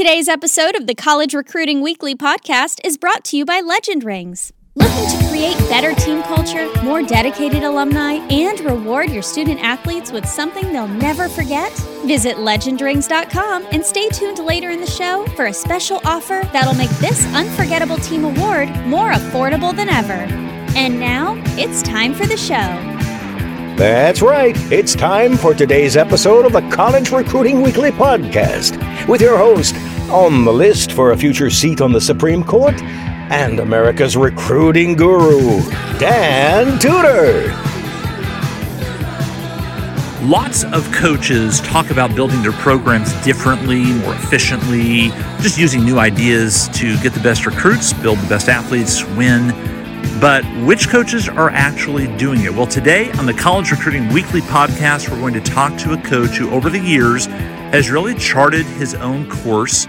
[0.00, 4.50] Today's episode of the College Recruiting Weekly podcast is brought to you by Legend Rings.
[4.74, 10.26] Looking to create better team culture, more dedicated alumni, and reward your student athletes with
[10.26, 11.70] something they'll never forget?
[12.06, 16.88] Visit legendrings.com and stay tuned later in the show for a special offer that'll make
[16.92, 20.26] this unforgettable team award more affordable than ever.
[20.78, 22.96] And now, it's time for the show.
[23.76, 24.56] That's right.
[24.72, 29.74] It's time for today's episode of the College Recruiting Weekly podcast with your host
[30.10, 35.62] on the list for a future seat on the Supreme Court and America's recruiting guru,
[35.98, 37.54] Dan Tudor.
[40.26, 45.08] Lots of coaches talk about building their programs differently, more efficiently,
[45.40, 49.50] just using new ideas to get the best recruits, build the best athletes, win
[50.20, 52.52] but which coaches are actually doing it?
[52.52, 56.36] Well, today on the College Recruiting Weekly podcast, we're going to talk to a coach
[56.36, 59.86] who, over the years, has really charted his own course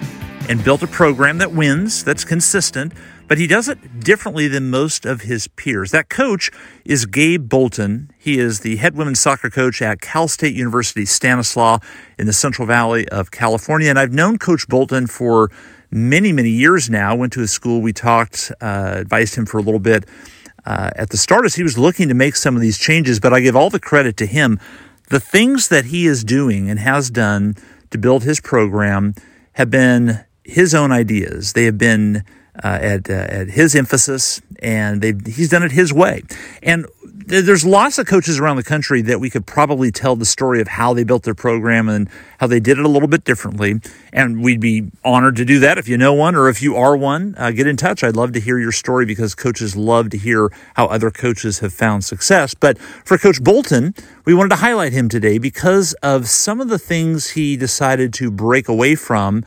[0.52, 2.92] and built a program that wins, that's consistent,
[3.30, 5.92] but he does it differently than most of his peers.
[5.92, 6.52] That coach
[6.84, 8.12] is Gabe Bolton.
[8.18, 11.80] He is the head women's soccer coach at Cal State University Stanislaus
[12.20, 13.90] in the Central Valley of California.
[13.90, 15.50] And I've known Coach Bolton for
[15.90, 17.16] many, many years now.
[17.16, 17.82] Went to his school.
[17.82, 20.04] We talked, uh, advised him for a little bit
[20.66, 23.22] uh, at the start as he was looking to make some of these changes.
[23.22, 24.60] But I give all the credit to him.
[25.08, 27.56] The things that he is doing and has done
[27.92, 29.14] to build his program
[29.54, 31.54] have been his own ideas.
[31.54, 32.24] They have been
[32.64, 36.24] uh, at uh, at his emphasis, and he's done it his way.
[36.62, 36.86] And
[37.26, 40.68] there's lots of coaches around the country that we could probably tell the story of
[40.68, 43.80] how they built their program and how they did it a little bit differently.
[44.12, 45.78] And we'd be honored to do that.
[45.78, 48.04] If you know one or if you are one, uh, get in touch.
[48.04, 51.74] I'd love to hear your story because coaches love to hear how other coaches have
[51.74, 52.54] found success.
[52.54, 56.80] But for Coach Bolton, we wanted to highlight him today because of some of the
[56.80, 59.46] things he decided to break away from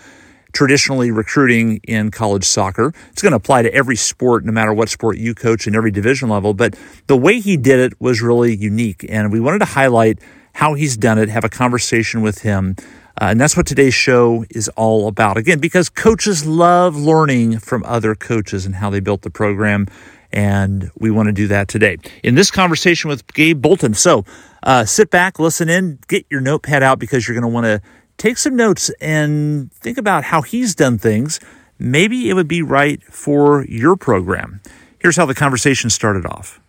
[0.54, 2.94] traditionally recruiting in college soccer.
[3.10, 5.90] It's going to apply to every sport, no matter what sport you coach in every
[5.90, 6.54] division level.
[6.54, 6.78] But
[7.08, 9.04] the way he did it was really unique.
[9.08, 10.20] And we wanted to highlight
[10.54, 12.76] how he's done it, have a conversation with him.
[13.20, 15.36] Uh, and that's what today's show is all about.
[15.36, 19.86] Again, because coaches love learning from other coaches and how they built the program.
[20.32, 23.94] And we want to do that today in this conversation with Gabe Bolton.
[23.94, 24.24] So
[24.64, 27.80] uh, sit back, listen in, get your notepad out because you're going to want to
[28.18, 31.40] take some notes and think about how he's done things.
[31.78, 34.60] Maybe it would be right for your program.
[34.98, 36.60] Here's how the conversation started off.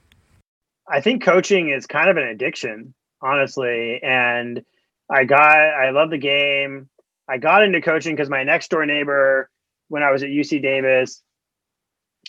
[0.88, 4.02] I think coaching is kind of an addiction, honestly.
[4.04, 4.64] And
[5.10, 6.90] I got, I love the game.
[7.28, 9.50] I got into coaching because my next door neighbor,
[9.88, 11.24] when I was at UC Davis,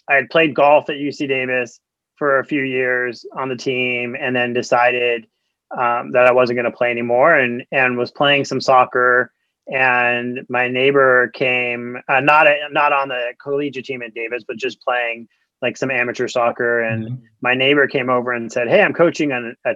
[0.08, 1.80] I had played golf at UC Davis
[2.16, 5.26] for a few years on the team and then decided
[5.70, 9.32] um, that I wasn't going to play anymore, and and was playing some soccer.
[9.68, 14.56] And my neighbor came, uh, not a, not on the collegiate team at Davis, but
[14.56, 15.26] just playing
[15.60, 16.82] like some amateur soccer.
[16.82, 17.24] And mm-hmm.
[17.40, 19.74] my neighbor came over and said, "Hey, I'm coaching on a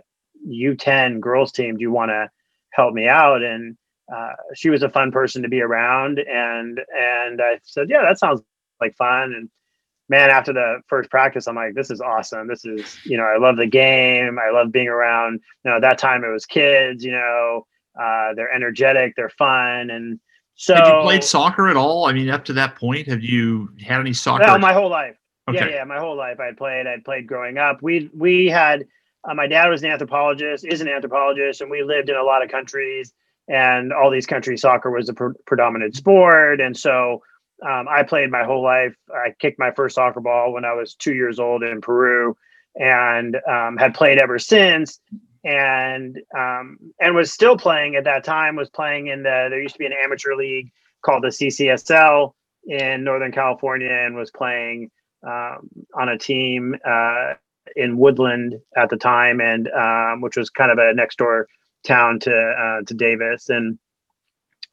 [0.48, 1.76] U10 girls team.
[1.76, 2.30] Do you want to
[2.72, 3.76] help me out?" And
[4.14, 8.18] uh, she was a fun person to be around, and and I said, "Yeah, that
[8.18, 8.42] sounds
[8.80, 9.50] like fun." And
[10.10, 12.48] man, after the first practice, I'm like, this is awesome.
[12.48, 14.38] This is, you know, I love the game.
[14.38, 17.66] I love being around, you know, at that time it was kids, you know,
[17.98, 19.88] uh, they're energetic, they're fun.
[19.88, 20.18] And
[20.56, 20.74] so.
[20.74, 22.06] Have you played soccer at all?
[22.06, 24.44] I mean, up to that point, have you had any soccer?
[24.44, 25.16] No, my whole life.
[25.48, 25.58] Okay.
[25.58, 26.40] Yeah, yeah, my whole life.
[26.40, 26.86] I played.
[26.86, 27.80] I played growing up.
[27.80, 28.84] We we had.
[29.28, 32.42] Uh, my dad was an anthropologist, is an anthropologist, and we lived in a lot
[32.42, 33.12] of countries.
[33.48, 37.22] And all these countries, soccer was the pre- predominant sport, and so
[37.66, 38.94] um, I played my whole life.
[39.12, 42.36] I kicked my first soccer ball when I was two years old in Peru,
[42.76, 45.00] and um, had played ever since.
[45.42, 48.56] And um, and was still playing at that time.
[48.56, 50.70] Was playing in the there used to be an amateur league
[51.02, 52.34] called the CCSL
[52.66, 54.90] in Northern California, and was playing
[55.26, 57.34] um, on a team uh,
[57.74, 61.46] in Woodland at the time, and um, which was kind of a next door
[61.86, 63.78] town to uh, to Davis, and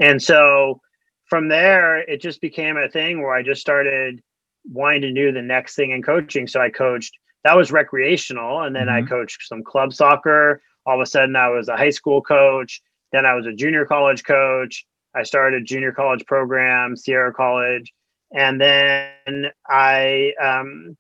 [0.02, 0.81] and so
[1.27, 4.21] from there, it just became a thing where I just started
[4.69, 6.47] wanting to do the next thing in coaching.
[6.47, 8.62] So I coached, that was recreational.
[8.62, 9.06] And then mm-hmm.
[9.06, 10.62] I coached some club soccer.
[10.85, 12.81] All of a sudden, I was a high school coach.
[13.12, 14.85] Then I was a junior college coach.
[15.15, 17.94] I started a junior college program, Sierra College.
[18.33, 20.97] And then I um,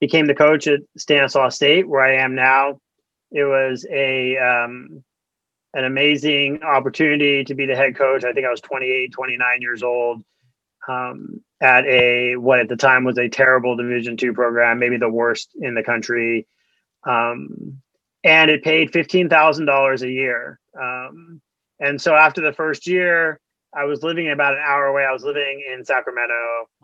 [0.00, 2.80] became the coach at Stanislaus State, where I am now.
[3.32, 5.04] It was a um,
[5.74, 8.24] an amazing opportunity to be the head coach.
[8.24, 10.24] I think I was 28, 29 years old
[10.88, 15.08] um, at a what at the time was a terrible Division two program, maybe the
[15.08, 16.46] worst in the country.
[17.06, 17.80] Um,
[18.24, 20.58] and it paid fifteen thousand dollars a year.
[20.80, 21.40] Um,
[21.78, 23.40] and so after the first year,
[23.74, 25.04] I was living about an hour away.
[25.04, 26.34] I was living in Sacramento.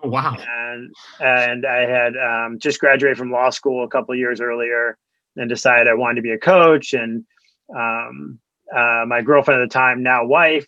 [0.03, 0.37] Oh, wow.
[0.39, 4.97] And and I had um, just graduated from law school a couple years earlier,
[5.37, 6.95] and decided I wanted to be a coach.
[6.95, 7.25] And
[7.75, 8.39] um,
[8.75, 10.67] uh, my girlfriend at the time, now wife,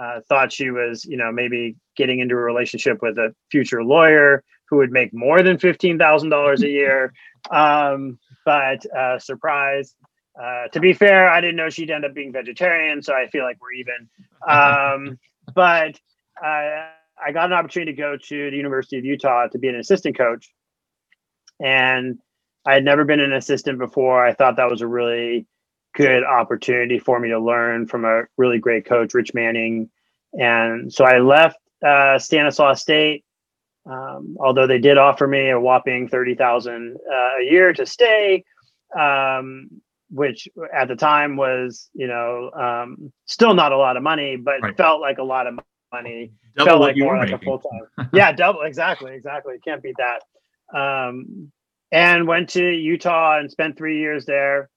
[0.00, 4.42] uh, thought she was, you know, maybe getting into a relationship with a future lawyer
[4.68, 7.12] who would make more than fifteen thousand dollars a year.
[7.50, 9.94] Um, but uh, surprise.
[10.40, 13.44] Uh, to be fair, I didn't know she'd end up being vegetarian, so I feel
[13.44, 14.08] like we're even.
[14.48, 15.18] Um,
[15.54, 16.00] but
[16.42, 16.86] uh,
[17.22, 20.16] I got an opportunity to go to the University of Utah to be an assistant
[20.16, 20.50] coach,
[21.60, 22.18] and
[22.66, 24.24] I had never been an assistant before.
[24.24, 25.46] I thought that was a really
[25.94, 29.90] good opportunity for me to learn from a really great coach, Rich Manning.
[30.32, 33.24] And so I left uh, Stanislaus State,
[33.86, 38.44] um, although they did offer me a whopping thirty thousand uh, a year to stay,
[38.98, 39.68] um,
[40.10, 44.62] which at the time was you know um, still not a lot of money, but
[44.62, 44.76] right.
[44.76, 45.58] felt like a lot of
[45.92, 46.32] money.
[46.56, 48.08] Double felt like more like a full time.
[48.12, 49.54] yeah, double exactly, exactly.
[49.64, 50.22] Can't beat that.
[50.78, 51.50] Um,
[51.90, 54.70] and went to Utah and spent three years there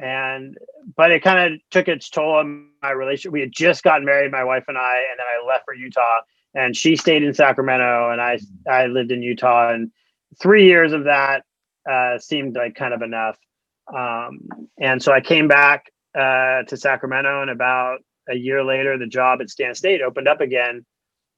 [0.00, 0.56] and
[0.96, 3.32] but it kind of took its toll on my relationship.
[3.32, 6.20] We had just gotten married, my wife and I, and then I left for Utah,
[6.54, 9.90] and she stayed in Sacramento, and I I lived in Utah, and
[10.40, 11.44] three years of that
[11.90, 13.38] uh, seemed like kind of enough.
[13.94, 14.40] Um,
[14.80, 17.98] and so I came back uh, to Sacramento, and about
[18.28, 20.86] a year later, the job at Stan State opened up again,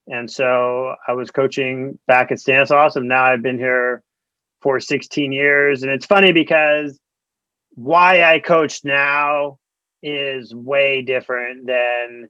[0.06, 4.02] and so I was coaching back at Stanislaus, and now I've been here
[4.60, 7.00] for 16 years, and it's funny because
[7.74, 9.58] why I coach now
[10.02, 12.28] is way different than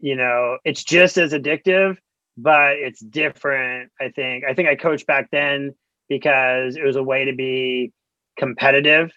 [0.00, 1.96] you know it's just as addictive
[2.36, 4.44] but it's different i think.
[4.44, 5.74] I think i coached back then
[6.08, 7.92] because it was a way to be
[8.36, 9.12] competitive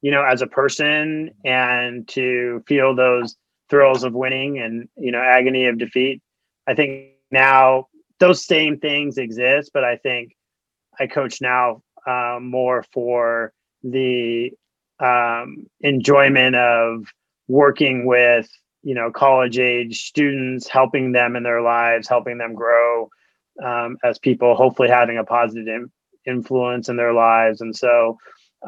[0.00, 3.36] you know as a person and to feel those
[3.68, 6.22] thrills of winning and you know agony of defeat.
[6.66, 7.88] I think now
[8.20, 10.36] those same things exist but i think
[11.00, 13.52] i coach now uh, more for
[13.82, 14.52] the
[15.00, 17.06] um, enjoyment of
[17.48, 18.48] working with
[18.82, 23.08] you know college age students helping them in their lives helping them grow
[23.62, 25.88] um, as people hopefully having a positive
[26.26, 27.60] influence in their lives.
[27.60, 28.18] And so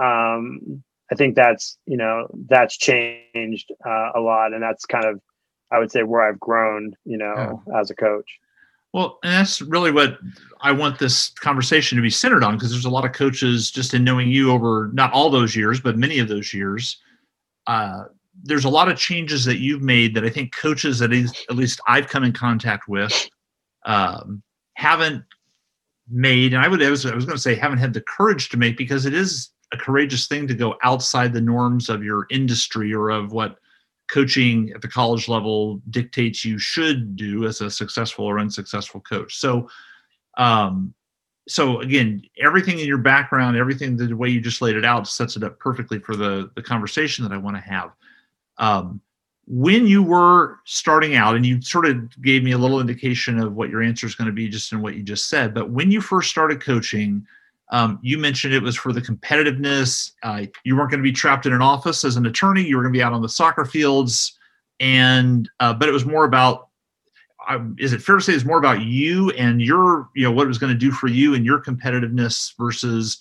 [0.00, 4.52] um, i think that's you know that's changed uh, a lot.
[4.52, 5.20] And that's kind of
[5.70, 7.80] i would say where i've grown you know yeah.
[7.80, 8.38] as a coach
[8.92, 10.18] well, and that's really what
[10.60, 13.94] I want this conversation to be centered on because there's a lot of coaches just
[13.94, 16.98] in knowing you over not all those years, but many of those years.
[17.66, 18.04] Uh,
[18.42, 21.80] there's a lot of changes that you've made that I think coaches that at least
[21.86, 23.28] I've come in contact with
[23.84, 24.42] um,
[24.74, 25.24] haven't
[26.10, 28.48] made, and I would I was, I was going to say haven't had the courage
[28.50, 32.26] to make because it is a courageous thing to go outside the norms of your
[32.30, 33.58] industry or of what
[34.12, 39.38] coaching at the college level dictates you should do as a successful or unsuccessful coach.
[39.38, 39.68] So,
[40.36, 40.92] um,
[41.48, 45.36] so again, everything in your background, everything the way you just laid it out sets
[45.36, 47.90] it up perfectly for the the conversation that I want to have.
[48.58, 49.00] Um,
[49.46, 53.54] when you were starting out, and you sort of gave me a little indication of
[53.54, 55.90] what your answer is going to be just in what you just said, but when
[55.90, 57.26] you first started coaching,
[57.72, 60.12] um, you mentioned it was for the competitiveness.
[60.22, 62.62] Uh, you weren't going to be trapped in an office as an attorney.
[62.62, 64.38] You were going to be out on the soccer fields,
[64.78, 66.68] and uh, but it was more about.
[67.48, 70.44] Uh, is it fair to say it's more about you and your, you know, what
[70.44, 73.20] it was going to do for you and your competitiveness versus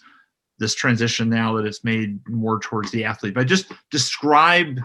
[0.59, 3.33] this transition now that it's made more towards the athlete?
[3.33, 4.79] But just describe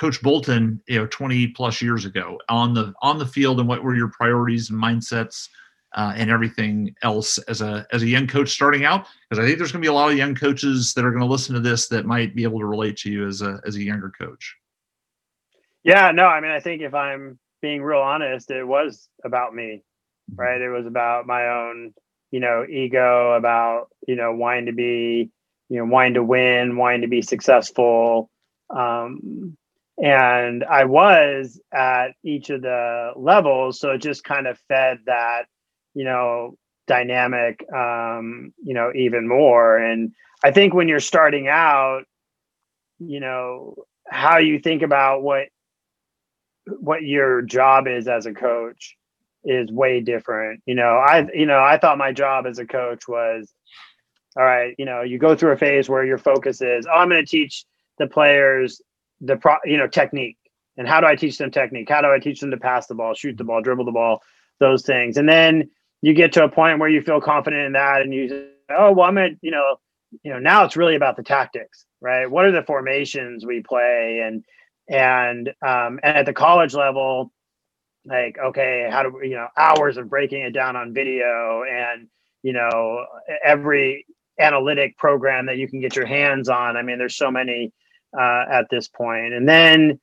[0.00, 3.84] Coach Bolton, you know, 20 plus years ago on the on the field and what
[3.84, 5.48] were your priorities and mindsets
[5.94, 9.58] uh, and everything else as a as a young coach starting out because I think
[9.58, 11.60] there's going to be a lot of young coaches that are going to listen to
[11.60, 14.56] this that might be able to relate to you as a as a younger coach.
[15.84, 19.82] Yeah, no, I mean I think if I'm being real honest, it was about me,
[20.30, 20.40] mm-hmm.
[20.40, 20.60] right?
[20.60, 21.94] It was about my own,
[22.30, 25.30] you know, ego, about you know wanting to be,
[25.68, 28.30] you know, wanting to win, wanting to be successful.
[28.68, 29.56] Um,
[29.98, 35.46] and I was at each of the levels, so it just kind of fed that
[35.96, 39.76] you know dynamic um you know even more.
[39.78, 40.12] And
[40.44, 42.04] i think when you're starting out
[42.98, 43.74] you know
[44.08, 45.48] how you think about what
[46.66, 48.96] what your job is as a coach
[49.44, 50.62] is way different.
[50.66, 53.52] You know i you know i thought my job as a coach was
[54.36, 57.08] all right you know you go through a phase where your focus is oh i'm
[57.08, 57.64] going to teach
[57.98, 58.82] the players
[59.20, 60.36] the pro you know technique.
[60.78, 61.88] And how do i teach them technique?
[61.88, 64.22] How do i teach them to pass the ball shoot the ball dribble the ball?
[64.58, 65.16] Those things.
[65.16, 65.70] And then
[66.02, 68.92] you get to a point where you feel confident in that and you say, oh
[68.92, 69.76] well i'm at you know
[70.22, 72.30] you know now it's really about the tactics right?
[72.30, 74.22] What are the formations we play?
[74.24, 74.44] And
[74.88, 77.32] and um and at the college level
[78.04, 82.06] like okay how do we, you know hours of breaking it down on video and
[82.44, 83.04] you know
[83.44, 84.06] every
[84.38, 86.76] analytic program that you can get your hands on.
[86.76, 87.72] I mean there's so many
[88.16, 89.34] uh, at this point.
[89.34, 89.98] And then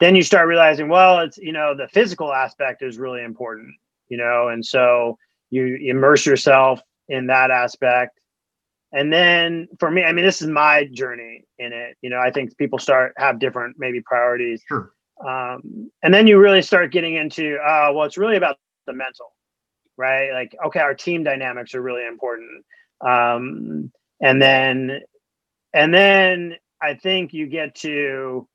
[0.00, 3.74] then you start realizing well it's you know the physical aspect is really important
[4.10, 4.48] you know?
[4.48, 5.16] And so
[5.50, 8.18] you immerse yourself in that aspect.
[8.92, 11.96] And then for me i mean this is my journey in it.
[12.02, 14.62] You know i think people start have different maybe priorities.
[14.68, 14.92] Sure.
[15.26, 19.32] Um, and then you really start getting into uh, well it's really about the mental
[19.96, 20.32] right?
[20.32, 22.64] Like okay our team dynamics are really important.
[23.00, 25.00] Um, and then
[25.72, 28.46] and then i think you get to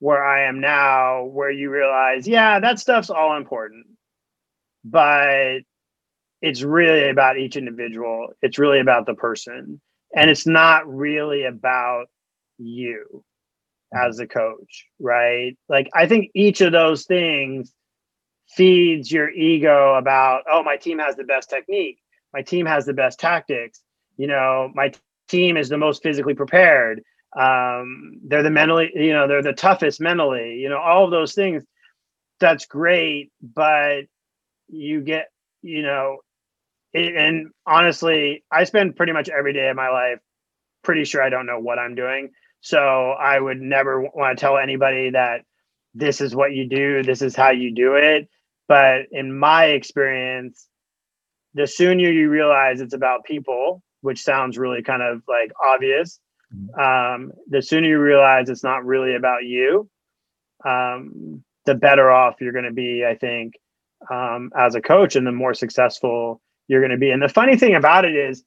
[0.00, 3.86] where i am now where you realize yeah that stuff's all important
[4.84, 5.58] but
[6.40, 9.80] it's really about each individual it's really about the person
[10.14, 12.06] and it's not really about
[12.58, 13.24] you
[13.94, 15.56] as a coach, right?
[15.68, 17.72] Like I think each of those things
[18.50, 21.98] feeds your ego about, oh, my team has the best technique,
[22.32, 23.80] my team has the best tactics,
[24.16, 24.92] you know, my
[25.28, 27.02] team is the most physically prepared.
[27.38, 31.34] Um, they're the mentally, you know, they're the toughest mentally, you know, all of those
[31.34, 31.62] things.
[32.40, 34.02] That's great, but
[34.68, 35.28] you get,
[35.62, 36.18] you know,
[36.92, 40.18] it, and honestly, I spend pretty much every day of my life
[40.82, 44.58] pretty sure I don't know what I'm doing so I would never want to tell
[44.58, 45.42] anybody that
[45.94, 48.28] this is what you do, this is how you do it.
[48.66, 50.66] But in my experience,
[51.54, 56.20] the sooner you realize it's about people, which sounds really kind of like obvious,
[56.54, 56.78] mm-hmm.
[56.80, 59.88] um, the sooner you realize it's not really about you,
[60.64, 63.54] um, the better off you're going to be, I think,
[64.10, 67.10] um, as a coach, and the more successful you're going to be.
[67.10, 68.44] And the funny thing about it is,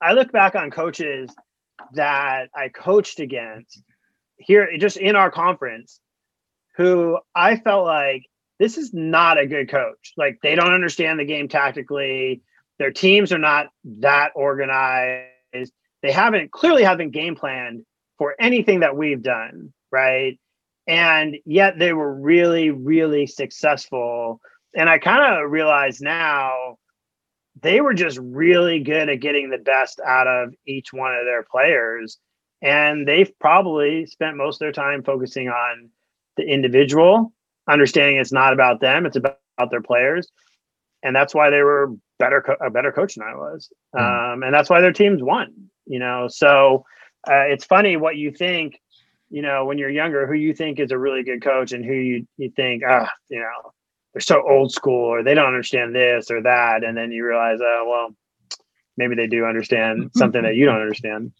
[0.00, 1.30] I look back on coaches
[1.94, 3.82] that I coached against
[4.38, 6.00] here just in our conference
[6.76, 8.24] who I felt like
[8.58, 10.12] this is not a good coach.
[10.16, 12.42] Like they don't understand the game tactically.
[12.78, 13.68] Their teams are not
[14.00, 15.72] that organized.
[16.02, 17.84] They haven't clearly haven't game planned
[18.18, 20.38] for anything that we've done, right?
[20.86, 24.40] And yet they were really, really successful.
[24.76, 26.78] And I kind of realize now
[27.60, 31.44] they were just really good at getting the best out of each one of their
[31.44, 32.18] players.
[32.62, 35.90] And they've probably spent most of their time focusing on
[36.36, 37.32] the individual,
[37.68, 39.38] understanding it's not about them, it's about,
[39.70, 40.26] their players.
[41.04, 43.70] And that's why they were better, co- a better coach than I was.
[43.94, 44.32] Mm.
[44.32, 46.26] Um, and that's why their teams won, you know?
[46.28, 46.84] So
[47.28, 48.80] uh, it's funny what you think,
[49.30, 51.94] you know, when you're younger, who you think is a really good coach and who
[51.94, 53.72] you, you think, ah, you know,
[54.14, 57.58] they're so old school or they don't understand this or that and then you realize
[57.60, 58.14] oh well
[58.96, 61.32] maybe they do understand something that you don't understand.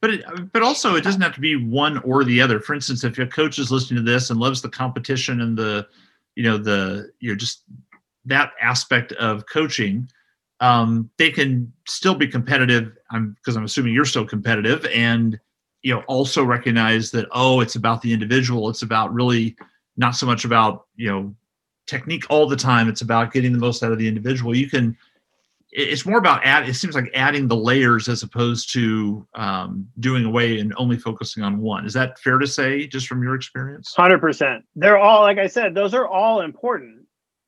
[0.00, 2.58] But it, but also it doesn't have to be one or the other.
[2.58, 5.86] For instance if a coach is listening to this and loves the competition and the
[6.34, 7.64] you know the you're just
[8.24, 10.08] that aspect of coaching
[10.60, 12.96] um, they can still be competitive.
[13.10, 15.38] I'm because i'm assuming you're still competitive and
[15.82, 18.70] you know also recognize that oh it's about the individual.
[18.70, 19.56] It's about really
[19.96, 21.34] not so much about you know
[21.92, 22.88] technique all the time.
[22.88, 24.56] It's about getting the most out of the individual.
[24.56, 24.96] You can.
[25.74, 26.68] It's more about add.
[26.68, 31.42] It seems like adding the layers as opposed to um, doing away and only focusing
[31.42, 31.86] on one.
[31.86, 33.94] Is that fair to say, just from your experience?
[33.94, 34.64] Hundred percent.
[34.76, 35.74] They're all like I said.
[35.74, 37.06] Those are all important,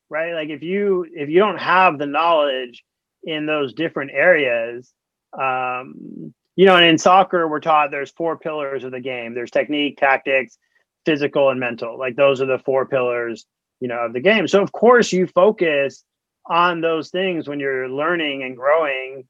[0.09, 0.33] right?
[0.33, 2.83] Like if you if you don't have the knowledge
[3.25, 4.93] in those different areas,
[5.39, 9.35] um, you know, and in soccer we're taught there's four pillars of the game.
[9.35, 10.57] There's technique, tactics,
[11.05, 11.99] physical, and mental.
[11.99, 13.45] Like those are the four pillars
[13.81, 14.49] you know of the game.
[14.49, 16.05] So of course you focus
[16.47, 19.25] on those things when you're learning and growing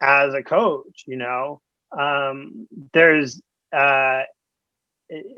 [0.00, 1.60] as a coach you know?
[1.96, 3.40] Um, there's
[3.72, 4.22] uh,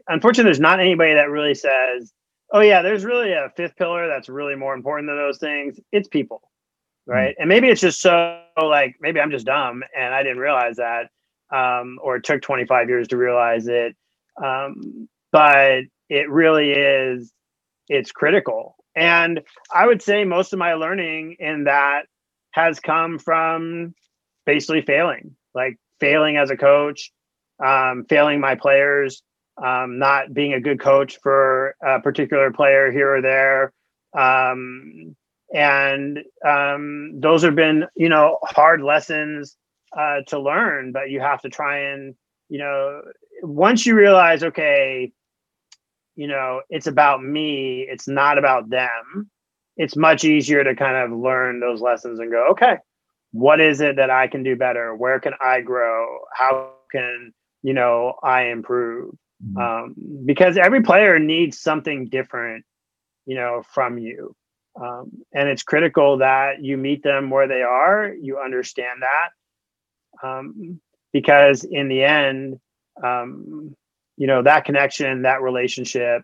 [0.09, 2.13] unfortunately there's not anybody that really says
[2.53, 5.79] oh yeah there's really a fifth pillar that's really more important than those things.
[5.93, 6.43] It's people
[7.07, 7.31] right?
[7.31, 7.43] Mm-hmm.
[7.43, 11.09] and maybe it's just so like maybe i'm just dumb and i didn't realize that
[11.51, 13.97] um, or it took 25 years to realize it.
[14.43, 17.33] Um, but it really is
[17.89, 18.77] it's critical.
[18.97, 19.43] And
[19.75, 22.03] I would say most of my learning in that
[22.53, 23.95] has come from
[24.47, 27.13] basically failing, like failing as a coach,
[27.65, 29.23] um, failing my players,
[29.63, 33.73] um, not being a good coach for a particular player here or there.
[34.17, 35.17] Um,
[35.55, 39.57] and um, those have been, you know, hard lessons
[39.97, 42.15] uh, to learn, but you have to try and,
[42.49, 43.03] you know,
[43.43, 45.13] once you realize, okay,
[46.19, 49.31] you know, it's about me, it's not about them,
[49.77, 52.77] it's much easier to kind of learn those lessons and go, okay,
[53.33, 54.95] what is it that I can do better?
[54.95, 56.19] Where can I grow?
[56.35, 57.33] How can,
[57.63, 59.15] you know, I improve?
[59.45, 59.59] Mm-hmm.
[59.59, 59.95] Um,
[60.27, 62.65] because every player needs something different
[63.29, 64.35] you know, from you.
[64.81, 70.27] Um, and it's critical that you meet them where they are, you understand that.
[70.27, 70.81] Um,
[71.13, 72.59] because in the end,
[73.05, 73.77] um,
[74.19, 76.23] you know, that connection, that relationship,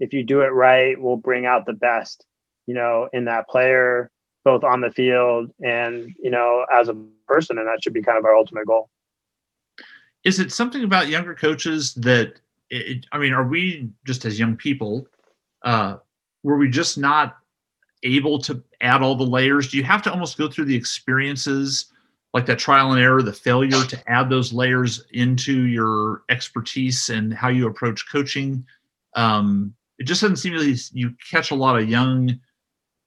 [0.00, 2.26] if you do it right, will bring out the best,
[2.66, 4.10] you know, in that player,
[4.44, 6.94] both on the field and, you know, as a
[7.26, 7.56] person.
[7.58, 8.90] And that should be kind of our ultimate goal.
[10.24, 14.56] Is it something about younger coaches that, it, I mean, are we just as young
[14.56, 15.06] people,
[15.62, 15.98] uh,
[16.42, 17.36] were we just not
[18.02, 19.70] able to add all the layers?
[19.70, 21.92] Do you have to almost go through the experiences
[22.36, 27.32] like that trial and error, the failure to add those layers into your expertise and
[27.32, 28.62] how you approach coaching?
[29.14, 32.38] Um, it just doesn't seem like you catch a lot of young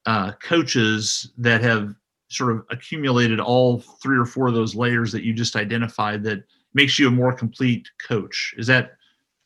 [0.08, 1.94] uh, coaches that have
[2.30, 6.44] sort of accumulated all three or four of those layers that you just identified that
[6.74, 8.56] makes you a more complete coach.
[8.58, 8.94] Is that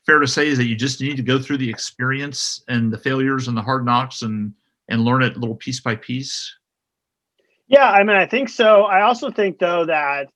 [0.06, 0.48] fair to say?
[0.48, 3.62] Is that you just need to go through the experience and the failures and the
[3.62, 4.54] hard knocks and
[4.88, 6.56] and learn it little piece by piece?
[7.68, 8.84] Yeah, I mean, I think so.
[8.84, 10.28] I also think though that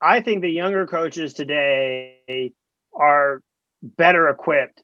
[0.00, 2.52] I think the younger coaches today
[2.94, 3.40] are
[3.82, 4.82] better equipped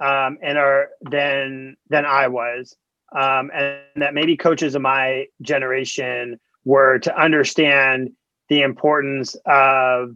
[0.00, 2.76] um, and are than than I was,
[3.16, 8.10] um, and that maybe coaches of my generation were to understand
[8.48, 10.10] the importance of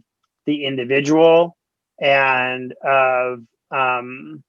[0.45, 1.57] the individual
[2.01, 3.39] and of
[3.71, 4.43] um,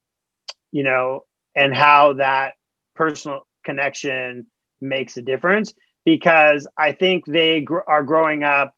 [0.72, 1.22] you know
[1.56, 2.54] and how that
[2.96, 4.46] personal connection
[4.80, 5.72] makes a difference
[6.08, 8.74] because I think they gr- are growing up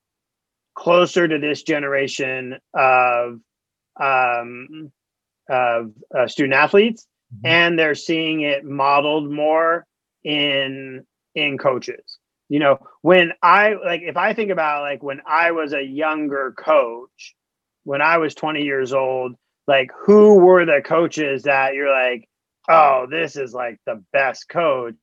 [0.75, 3.39] closer to this generation of
[4.01, 4.91] um,
[5.49, 7.47] of uh, student athletes, mm-hmm.
[7.47, 9.87] and they're seeing it modeled more
[10.25, 11.07] in
[11.37, 12.19] in coaches.
[12.49, 16.53] You know, when I like if I think about like when I was a younger
[16.59, 17.37] coach,
[17.85, 19.37] when I was 20 years old,
[19.69, 22.29] like who were the coaches that you're like,
[22.69, 24.95] oh, this is like the best coach.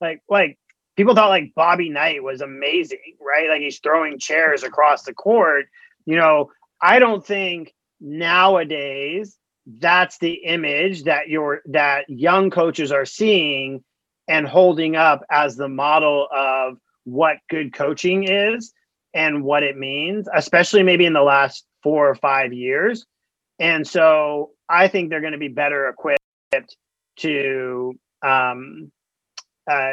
[0.00, 0.58] Like, like
[1.00, 3.48] people thought like Bobby Knight was amazing, right?
[3.48, 5.64] Like he's throwing chairs across the court.
[6.04, 6.50] You know,
[6.82, 7.72] I don't think
[8.02, 9.38] nowadays
[9.78, 13.82] that's the image that your that young coaches are seeing
[14.28, 18.74] and holding up as the model of what good coaching is
[19.14, 23.06] and what it means, especially maybe in the last four or five years.
[23.58, 26.76] And so I think they're going to be better equipped
[27.20, 28.92] to um,
[29.70, 29.92] uh,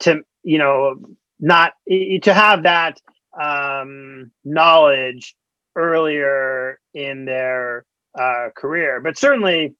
[0.00, 0.96] to you know
[1.38, 3.00] not to have that
[3.38, 5.36] um, knowledge
[5.76, 7.84] earlier in their
[8.18, 9.00] uh, career.
[9.00, 9.74] But certainly,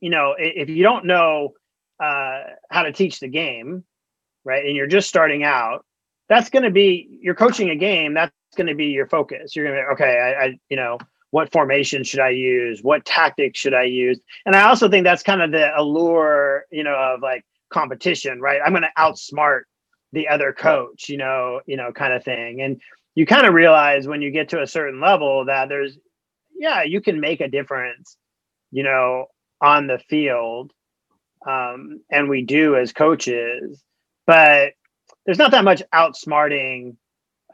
[0.00, 1.52] you know, if you don't know
[2.02, 3.84] uh, how to teach the game,
[4.44, 5.84] right, and you're just starting out,
[6.28, 8.14] that's going to be you're coaching a game.
[8.14, 9.54] That's going to be your focus.
[9.54, 10.96] You're going to okay, I, I you know
[11.32, 12.80] what formation should I use?
[12.82, 14.18] What tactics should I use?
[14.46, 18.60] And I also think that's kind of the allure, you know, of like competition, right?
[18.64, 19.62] I'm going to outsmart
[20.12, 22.60] the other coach, you know, you know, kind of thing.
[22.60, 22.80] And
[23.14, 25.98] you kind of realize when you get to a certain level that there's,
[26.54, 28.16] yeah, you can make a difference,
[28.70, 29.26] you know,
[29.60, 30.72] on the field.
[31.46, 33.82] Um, and we do as coaches,
[34.26, 34.72] but
[35.26, 36.96] there's not that much outsmarting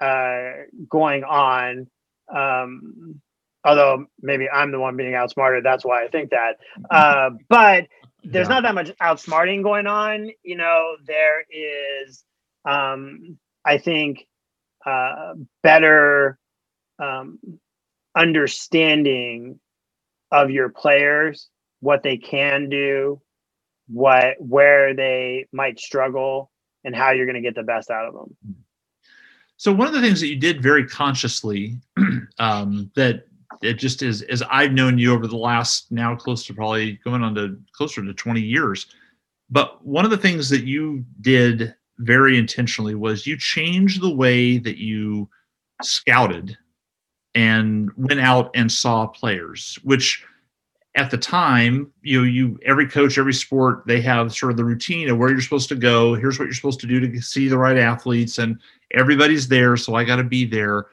[0.01, 0.51] uh,
[0.89, 1.89] going on.
[2.35, 3.21] Um,
[3.65, 5.65] although maybe I'm the one being outsmarted.
[5.65, 6.57] That's why I think that.
[6.91, 7.87] Uh, but
[8.25, 8.55] there's yeah.
[8.55, 10.31] not that much outsmarting going on.
[10.43, 12.25] You know, there is,
[12.65, 14.27] um, I think,
[14.85, 16.39] uh, better
[16.99, 17.39] um,
[18.15, 19.61] understanding
[20.31, 21.49] of your players,
[21.81, 23.21] what they can do,
[23.89, 26.51] what where they might struggle,
[26.85, 28.37] and how you're going to get the best out of them.
[29.57, 31.77] So one of the things that you did very consciously
[32.39, 33.25] um, that
[33.63, 37.23] it just is as I've known you over the last now close to probably going
[37.23, 38.87] on to closer to 20 years.
[39.51, 44.59] But one of the things that you did very intentionally was you changed the way
[44.59, 45.29] that you
[45.83, 46.57] scouted
[47.35, 50.25] and went out and saw players, which
[50.95, 54.65] at the time, you know, you every coach, every sport, they have sort of the
[54.65, 56.15] routine of where you're supposed to go.
[56.15, 58.59] Here's what you're supposed to do to see the right athletes, and
[58.95, 60.87] everybody's there, so I got to be there.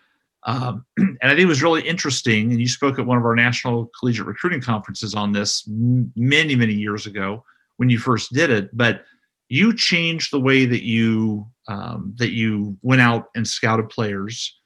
[0.43, 2.51] Um, and I think it was really interesting.
[2.51, 6.73] And you spoke at one of our national collegiate recruiting conferences on this many, many
[6.73, 7.43] years ago
[7.77, 8.75] when you first did it.
[8.77, 9.05] But
[9.49, 14.59] you changed the way that you um, that you went out and scouted players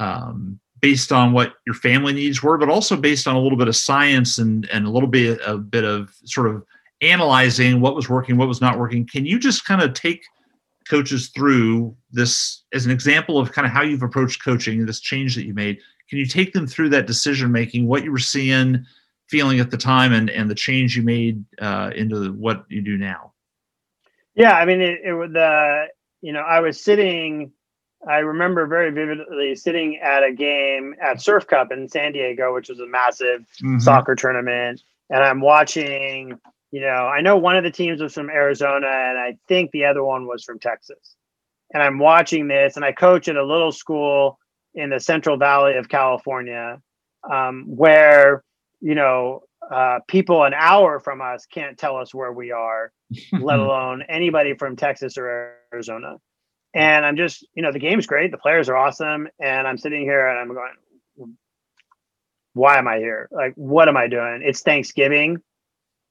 [0.00, 3.68] um, based on what your family needs were, but also based on a little bit
[3.68, 6.64] of science and and a little bit a bit of sort of
[7.00, 9.06] analyzing what was working, what was not working.
[9.06, 10.22] Can you just kind of take
[10.88, 15.34] coaches through this as an example of kind of how you've approached coaching, this change
[15.34, 15.78] that you made.
[16.08, 18.84] Can you take them through that decision making, what you were seeing,
[19.28, 22.98] feeling at the time, and and the change you made uh, into what you do
[22.98, 23.31] now?
[24.34, 25.86] Yeah, I mean, it, it was the
[26.20, 27.52] you know I was sitting.
[28.08, 32.68] I remember very vividly sitting at a game at Surf Cup in San Diego, which
[32.68, 33.78] was a massive mm-hmm.
[33.78, 36.38] soccer tournament, and I'm watching.
[36.70, 39.84] You know, I know one of the teams was from Arizona, and I think the
[39.84, 41.16] other one was from Texas.
[41.74, 44.38] And I'm watching this, and I coach at a little school
[44.74, 46.80] in the Central Valley of California,
[47.30, 48.42] um, where
[48.80, 49.42] you know
[49.72, 52.92] uh, people an hour from us can't tell us where we are,
[53.32, 56.16] let alone anybody from Texas or Arizona.
[56.74, 60.02] And I'm just, you know, the game's great, the players are awesome, and I'm sitting
[60.02, 61.36] here and I'm going,
[62.54, 63.28] why am I here?
[63.30, 64.42] Like, what am I doing?
[64.44, 65.42] It's Thanksgiving,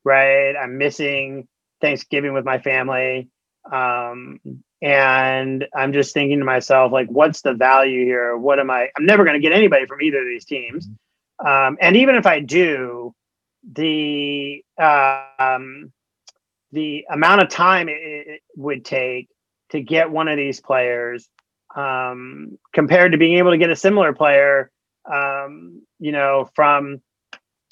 [0.04, 0.54] right?
[0.54, 1.48] I'm missing
[1.82, 3.30] Thanksgiving with my family.
[3.72, 4.40] Um,
[4.82, 8.36] and I'm just thinking to myself, like, what's the value here?
[8.36, 8.90] What am I?
[8.98, 10.88] I'm never going to get anybody from either of these teams.
[11.46, 13.14] Um, and even if I do,
[13.70, 15.92] the um,
[16.72, 19.30] the amount of time it, would take
[19.70, 21.30] to get one of these players
[21.76, 24.72] um, compared to being able to get a similar player,
[25.12, 27.02] um, you know, from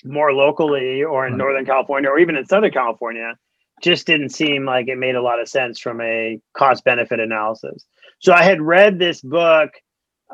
[0.04, 1.38] more locally or in right.
[1.38, 3.36] Northern California or even in Southern California,
[3.82, 7.86] just didn't seem like it made a lot of sense from a cost benefit analysis.
[8.20, 9.72] So I had read this book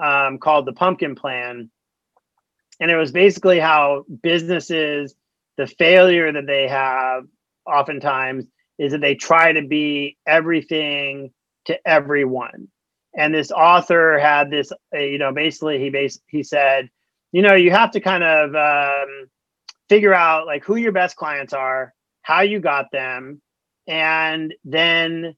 [0.02, 1.70] um, called The Pumpkin Plan,
[2.80, 5.16] and it was basically how businesses
[5.58, 7.24] the failure that they have
[7.66, 8.46] oftentimes
[8.78, 11.32] is that they try to be everything
[11.66, 12.68] to everyone.
[13.18, 16.90] And this author had this uh, you know basically he bas- he said
[17.32, 19.28] you know you have to kind of um,
[19.90, 23.42] figure out like who your best clients are how you got them
[23.88, 25.36] and then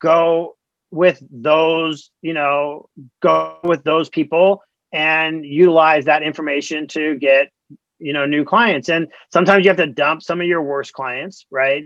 [0.00, 0.56] go
[0.90, 2.88] with those you know
[3.22, 7.50] go with those people and utilize that information to get
[7.98, 8.88] you know new clients.
[8.88, 11.84] And sometimes you have to dump some of your worst clients right?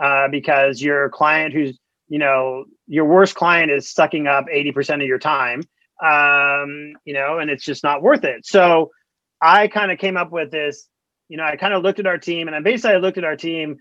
[0.00, 1.78] Uh, because your client who's
[2.08, 5.62] you know your worst client is sucking up 80% of your time
[6.02, 8.44] um, you know and it's just not worth it.
[8.46, 8.90] So
[9.40, 10.88] i kind of came up with this
[11.28, 13.36] you know i kind of looked at our team and i basically looked at our
[13.36, 13.76] team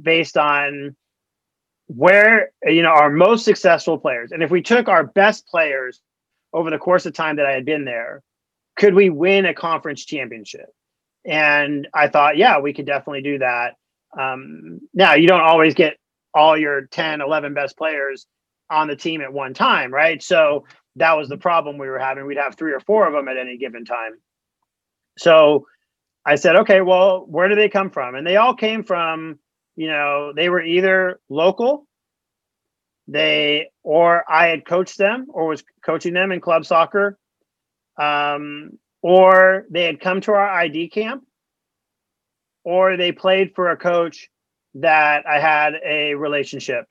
[0.00, 0.96] based on
[1.86, 4.32] where you know our most successful players.
[4.32, 6.00] And if we took our best players
[6.52, 8.22] over the course of time that i had been there
[8.78, 10.70] could we win a conference championship?
[11.24, 13.74] And I thought, yeah, we could definitely do that.
[14.18, 15.96] Um, now, you don't always get
[16.32, 18.26] all your 10, 11 best players
[18.70, 20.22] on the team at one time, right?
[20.22, 20.64] So
[20.96, 22.24] that was the problem we were having.
[22.24, 24.12] We'd have three or four of them at any given time.
[25.18, 25.66] So
[26.24, 28.14] I said, okay, well, where do they come from?
[28.14, 29.38] And they all came from,
[29.76, 31.86] you know, they were either local,
[33.08, 37.18] they, or I had coached them or was coaching them in club soccer,
[37.98, 41.24] um, or they had come to our ID camp,
[42.64, 44.28] or they played for a coach
[44.74, 46.86] that I had a relationship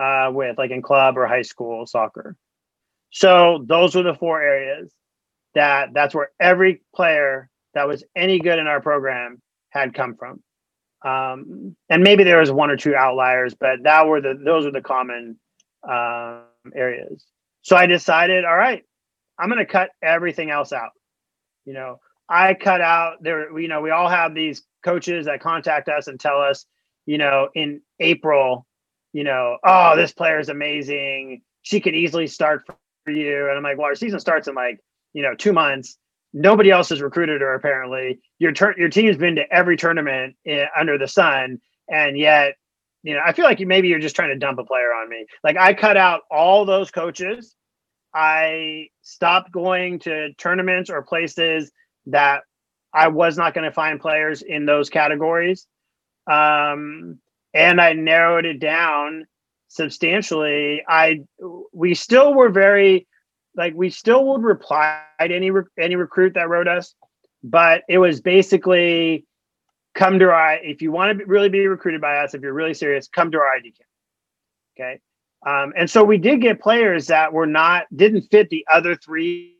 [0.00, 2.36] uh, with, like in club or high school soccer.
[3.10, 4.92] So those were the four areas
[5.54, 9.40] that that's where every player that was any good in our program
[9.70, 10.42] had come from.
[11.04, 14.72] Um, and maybe there was one or two outliers, but that were the those were
[14.72, 15.38] the common
[15.88, 16.42] um,
[16.74, 17.24] areas.
[17.62, 18.84] So I decided, all right,
[19.38, 20.90] I'm going to cut everything else out.
[21.64, 25.88] You know, I cut out there, you know, we all have these coaches that contact
[25.88, 26.66] us and tell us,
[27.06, 28.66] you know, in April,
[29.12, 31.42] you know, oh, this player is amazing.
[31.62, 32.64] She could easily start
[33.04, 33.48] for you.
[33.48, 34.80] And I'm like, well, our season starts in like,
[35.14, 35.96] you know, two months.
[36.34, 38.20] Nobody else has recruited her apparently.
[38.38, 42.54] Your tur- your team's been to every tournament in, under the sun, and yet,
[43.02, 45.08] you know, I feel like you, maybe you're just trying to dump a player on
[45.08, 45.24] me.
[45.42, 47.56] Like I cut out all those coaches
[48.18, 51.70] I stopped going to tournaments or places
[52.06, 52.42] that
[52.92, 55.68] I was not going to find players in those categories.
[56.28, 57.20] Um,
[57.54, 59.28] and I narrowed it down
[59.68, 60.82] substantially.
[60.88, 61.20] I
[61.72, 63.06] we still were very
[63.54, 66.96] like we still would reply to any any recruit that wrote us,
[67.44, 69.26] but it was basically
[69.94, 72.74] come to our if you want to really be recruited by us, if you're really
[72.74, 73.88] serious, come to our ID camp.
[74.76, 75.00] Okay.
[75.48, 79.56] Um, and so we did get players that were not didn't fit the other three,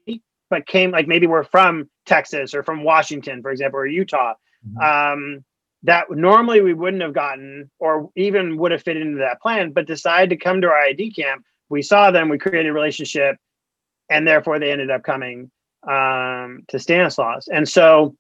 [0.51, 4.35] but came like maybe were from Texas or from Washington, for example, or Utah.
[4.67, 4.79] Mm-hmm.
[4.79, 5.45] Um,
[5.85, 9.87] that normally we wouldn't have gotten or even would have fit into that plan, but
[9.87, 11.45] decided to come to our ID camp.
[11.69, 13.37] We saw them, we created a relationship,
[14.11, 15.51] and therefore they ended up coming
[15.89, 17.47] um, to Stanislaus.
[17.49, 18.17] And so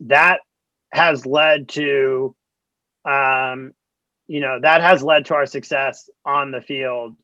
[0.00, 0.40] that
[0.92, 2.34] has led to
[3.04, 3.72] um,
[4.28, 7.16] you know that has led to our success on the field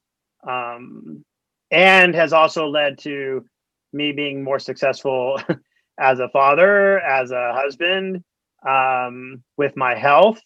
[0.47, 1.25] um,
[1.71, 3.45] and has also led to
[3.93, 5.41] me being more successful
[6.01, 8.23] as a father as a husband
[8.69, 10.41] um, with my health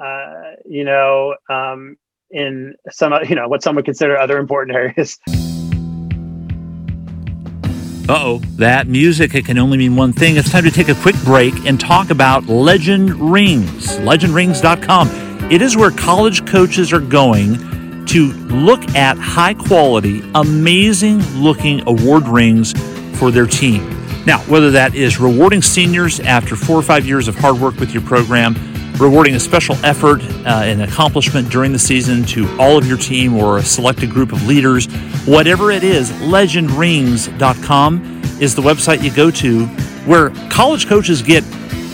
[0.00, 1.96] uh, you know um,
[2.32, 5.18] in some you know what some would consider other important areas.
[8.08, 10.36] Uh-oh, that music, it can only mean one thing.
[10.36, 15.31] It's time to take a quick break and talk about Legend Rings, legendrings.com.
[15.52, 22.26] It is where college coaches are going to look at high quality, amazing looking award
[22.26, 22.72] rings
[23.18, 23.86] for their team.
[24.24, 27.92] Now, whether that is rewarding seniors after four or five years of hard work with
[27.92, 28.56] your program,
[28.96, 33.36] rewarding a special effort uh, and accomplishment during the season to all of your team
[33.36, 34.86] or a selected group of leaders,
[35.26, 39.66] whatever it is, legendrings.com is the website you go to
[40.06, 41.44] where college coaches get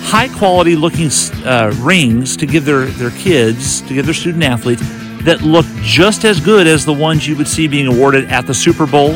[0.02, 1.10] high quality looking
[1.44, 4.82] uh, rings to give their, their kids, to give their student athletes
[5.24, 8.54] that look just as good as the ones you would see being awarded at the
[8.54, 9.10] Super Bowl,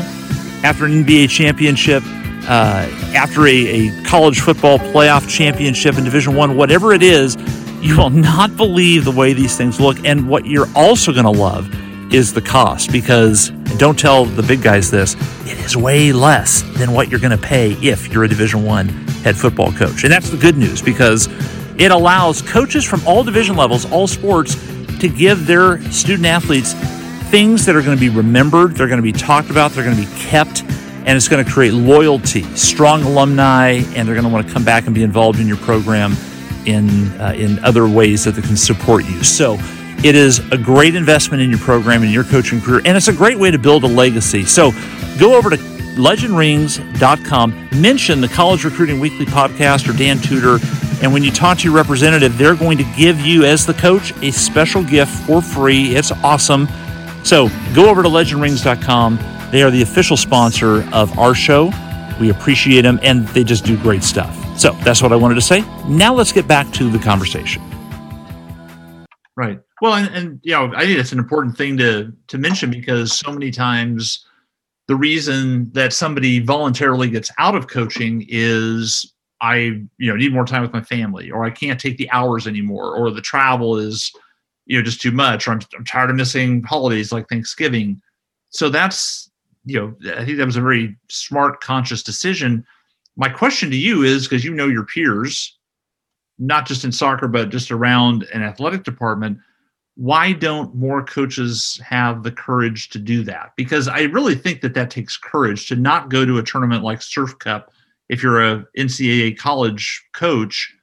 [0.63, 2.03] after an NBA championship,
[2.47, 7.37] uh, after a, a college football playoff championship in Division One, whatever it is
[7.83, 9.97] you will not believe the way these things look.
[10.05, 11.69] And what you're also going to love
[12.13, 16.91] is the cost because don't tell the big guys this it is way less than
[16.91, 18.87] what you're going to pay if you're a division one
[19.23, 21.27] head football coach and that's the good news because
[21.79, 24.55] it allows coaches from all division levels all sports
[24.99, 26.73] to give their student athletes
[27.29, 29.95] things that are going to be remembered they're going to be talked about they're going
[29.95, 30.63] to be kept
[31.05, 34.63] and it's going to create loyalty strong alumni and they're going to want to come
[34.63, 36.15] back and be involved in your program
[36.65, 39.23] in uh, in other ways that they can support you.
[39.23, 39.57] So
[40.03, 43.13] it is a great investment in your program and your coaching career, and it's a
[43.13, 44.43] great way to build a legacy.
[44.43, 44.71] So
[45.19, 50.57] go over to legendrings.com, mention the College Recruiting Weekly podcast or Dan Tudor,
[51.01, 54.13] and when you talk to your representative, they're going to give you, as the coach,
[54.21, 55.95] a special gift for free.
[55.95, 56.67] It's awesome.
[57.23, 59.19] So go over to legendrings.com.
[59.51, 61.71] They are the official sponsor of our show.
[62.19, 64.35] We appreciate them, and they just do great stuff.
[64.57, 65.61] So that's what I wanted to say.
[65.87, 67.61] Now let's get back to the conversation.
[69.35, 69.59] Right.
[69.83, 73.11] Well, and, and you know, I think it's an important thing to to mention because
[73.19, 74.25] so many times
[74.87, 79.55] the reason that somebody voluntarily gets out of coaching is I,
[79.97, 82.95] you know, need more time with my family, or I can't take the hours anymore,
[82.95, 84.09] or the travel is,
[84.67, 88.01] you know, just too much, or I'm, I'm tired of missing holidays like Thanksgiving.
[88.51, 89.29] So that's,
[89.65, 92.65] you know, I think that was a very smart, conscious decision
[93.15, 95.57] my question to you is because you know your peers,
[96.39, 99.37] not just in soccer, but just around an athletic department,
[99.95, 103.51] why don't more coaches have the courage to do that?
[103.55, 107.01] Because I really think that that takes courage to not go to a tournament like
[107.01, 107.71] Surf Cup
[108.09, 110.73] if you're a NCAA college coach,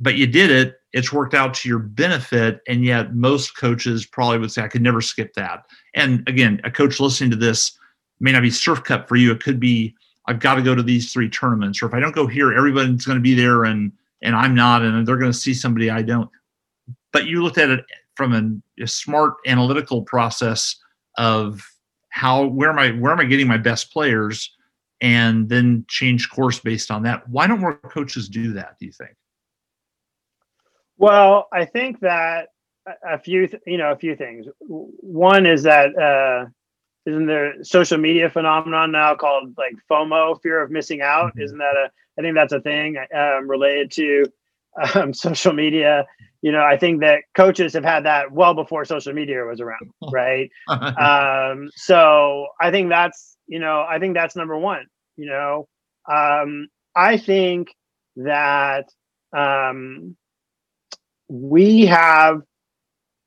[0.00, 0.76] but you did it.
[0.92, 4.82] It's worked out to your benefit, and yet most coaches probably would say, "I could
[4.82, 7.78] never skip that." And again, a coach listening to this
[8.18, 9.94] may not be Surf Cup for you; it could be
[10.26, 13.04] I've got to go to these three tournaments, or if I don't go here, everybody's
[13.04, 16.02] going to be there and and I'm not, and they're going to see somebody I
[16.02, 16.28] don't.
[17.12, 17.84] But you looked at it
[18.20, 20.76] from an, a smart analytical process
[21.16, 21.66] of
[22.10, 24.54] how where am I where am I getting my best players,
[25.00, 27.26] and then change course based on that.
[27.30, 28.76] Why don't more coaches do that?
[28.78, 29.16] Do you think?
[30.98, 32.48] Well, I think that
[33.08, 34.44] a few, you know, a few things.
[34.58, 36.50] One is that uh,
[37.06, 41.30] isn't there social media phenomenon now called like FOMO, fear of missing out?
[41.30, 41.40] Mm-hmm.
[41.40, 41.90] Isn't that a?
[42.18, 44.26] I think that's a thing um, related to
[44.94, 46.04] um, social media.
[46.42, 49.90] You know, I think that coaches have had that well before social media was around,
[50.12, 50.50] right?
[50.68, 54.86] um, so I think that's you know, I think that's number one.
[55.16, 55.68] You know,
[56.10, 57.68] um, I think
[58.16, 58.86] that
[59.36, 60.16] um,
[61.28, 62.42] we have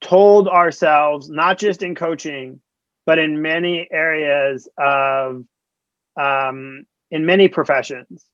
[0.02, 2.62] told ourselves, not just in coaching,
[3.06, 5.44] but in many areas of
[6.20, 8.26] um, in many professions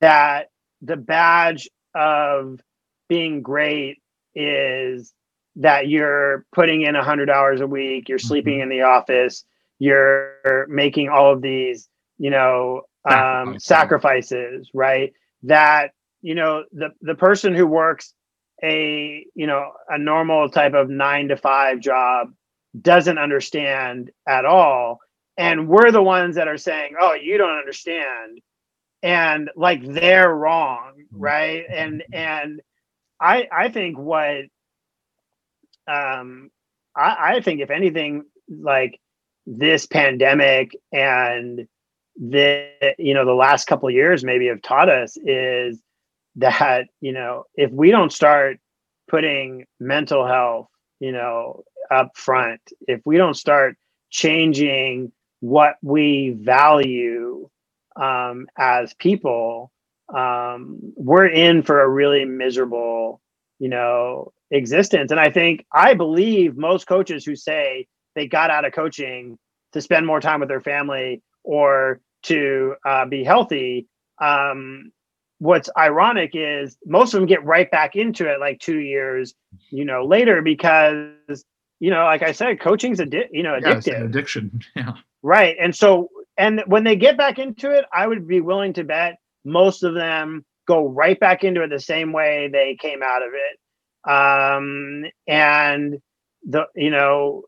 [0.00, 0.48] that
[0.82, 2.60] the badge of
[3.08, 4.02] being great
[4.34, 5.12] is
[5.56, 8.64] that you're putting in 100 hours a week you're sleeping mm-hmm.
[8.64, 9.44] in the office
[9.78, 11.88] you're making all of these
[12.18, 14.70] you know um, sacrifices.
[14.74, 15.12] right?
[15.44, 15.92] That
[16.22, 18.12] you know the the person who works
[18.62, 22.32] a you know a normal type of 9 to 5 job
[22.80, 25.00] doesn't understand at all.
[25.38, 28.40] And we're the ones that are saying oh you don't understand.
[29.02, 31.20] And like they're wrong mm-hmm.
[31.20, 31.64] right?
[31.68, 32.60] And and
[33.20, 34.44] i i think what
[35.88, 36.50] um
[36.96, 39.00] i i think if anything like
[39.46, 41.66] this pandemic and
[42.16, 45.80] the you know the last couple years maybe have taught us is
[46.36, 48.58] that you know if we don't start
[49.08, 53.76] putting mental health you know up front if we don't start
[54.10, 57.48] changing what we value
[57.96, 59.70] um, as people
[60.14, 63.20] um, we're in for a really miserable
[63.58, 65.10] you know existence.
[65.10, 69.38] And I think I believe most coaches who say they got out of coaching
[69.72, 73.86] to spend more time with their family or to uh, be healthy.
[74.20, 74.92] Um,
[75.38, 79.34] what's ironic is most of them get right back into it like two years,
[79.70, 81.44] you know, later because
[81.78, 83.86] you know, like I said, coaching's addi- you know addictive.
[83.88, 84.60] Yeah, addiction.
[84.76, 84.94] Yeah.
[85.22, 88.84] Right, and so and when they get back into it, I would be willing to
[88.84, 93.22] bet most of them go right back into it the same way they came out
[93.22, 94.10] of it.
[94.10, 95.98] Um, and
[96.44, 97.44] the you know,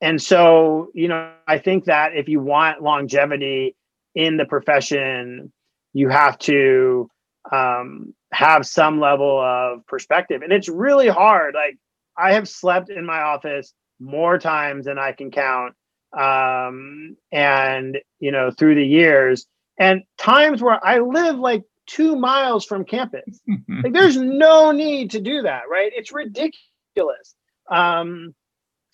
[0.00, 3.76] and so you know, I think that if you want longevity
[4.14, 5.52] in the profession,
[5.92, 7.10] you have to
[7.52, 11.54] um, have some level of perspective, and it's really hard.
[11.54, 11.76] Like
[12.16, 15.74] I have slept in my office more times than I can count.
[16.18, 19.46] Um, and you know, through the years,
[19.80, 23.40] and times where I live like two miles from campus.
[23.82, 25.90] like there's no need to do that, right?
[25.94, 27.34] It's ridiculous.
[27.68, 28.34] Um,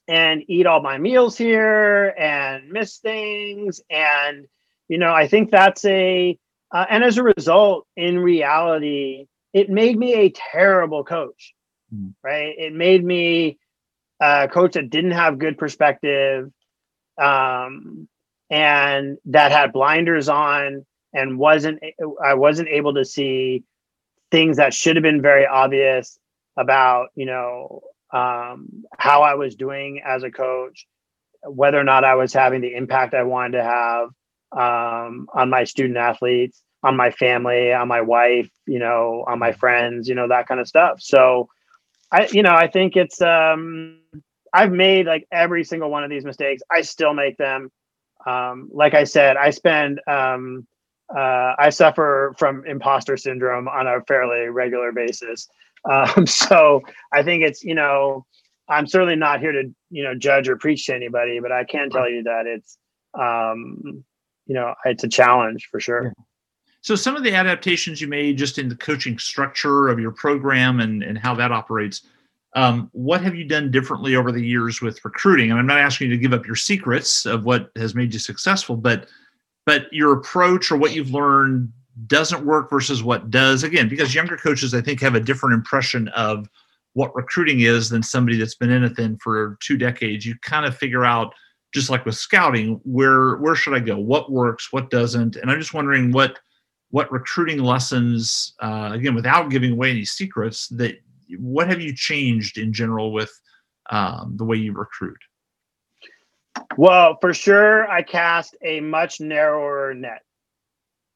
[0.08, 3.80] and eat all my meals here and miss things.
[3.90, 4.46] And,
[4.88, 6.38] you know, I think that's a,
[6.72, 11.54] uh, and as a result, in reality, it made me a terrible coach
[11.94, 12.14] mm.
[12.22, 12.54] right?
[12.58, 13.58] It made me
[14.20, 16.50] a coach that didn't have good perspective
[17.18, 18.08] um,
[18.50, 21.82] and that had blinders on and wasn't
[22.22, 23.64] I wasn't able to see
[24.30, 26.18] things that should have been very obvious
[26.56, 27.82] about you know
[28.12, 30.86] um, how I was doing as a coach,
[31.42, 34.08] whether or not I was having the impact I wanted to have
[34.52, 39.52] um, on my student athletes, on my family, on my wife, you know, on my
[39.52, 41.00] friends, you know, that kind of stuff.
[41.00, 41.48] So
[42.12, 44.00] I you know I think it's um
[44.52, 46.62] I've made like every single one of these mistakes.
[46.70, 47.70] I still make them.
[48.26, 50.66] Um, like I said, I spend um,
[51.14, 55.48] uh, I suffer from imposter syndrome on a fairly regular basis.
[55.88, 58.26] Um, so I think it's you know
[58.68, 61.90] I'm certainly not here to you know judge or preach to anybody, but I can
[61.90, 62.76] tell you that it's
[63.14, 64.04] um,
[64.46, 66.12] you know it's a challenge for sure.
[66.80, 70.80] So some of the adaptations you made just in the coaching structure of your program
[70.80, 72.02] and, and how that operates,
[72.56, 75.50] um, what have you done differently over the years with recruiting?
[75.50, 78.18] And I'm not asking you to give up your secrets of what has made you
[78.18, 79.08] successful, but
[79.66, 81.70] but your approach or what you've learned
[82.06, 83.62] doesn't work versus what does.
[83.62, 86.48] Again, because younger coaches, I think, have a different impression of
[86.94, 90.24] what recruiting is than somebody that's been in it then for two decades.
[90.24, 91.34] You kind of figure out,
[91.74, 93.98] just like with scouting, where where should I go?
[93.98, 94.72] What works?
[94.72, 95.36] What doesn't?
[95.36, 96.38] And I'm just wondering what
[96.88, 100.96] what recruiting lessons, uh, again, without giving away any secrets, that
[101.38, 103.32] what have you changed in general with
[103.90, 105.18] um, the way you recruit?
[106.76, 110.22] Well, for sure, I cast a much narrower net,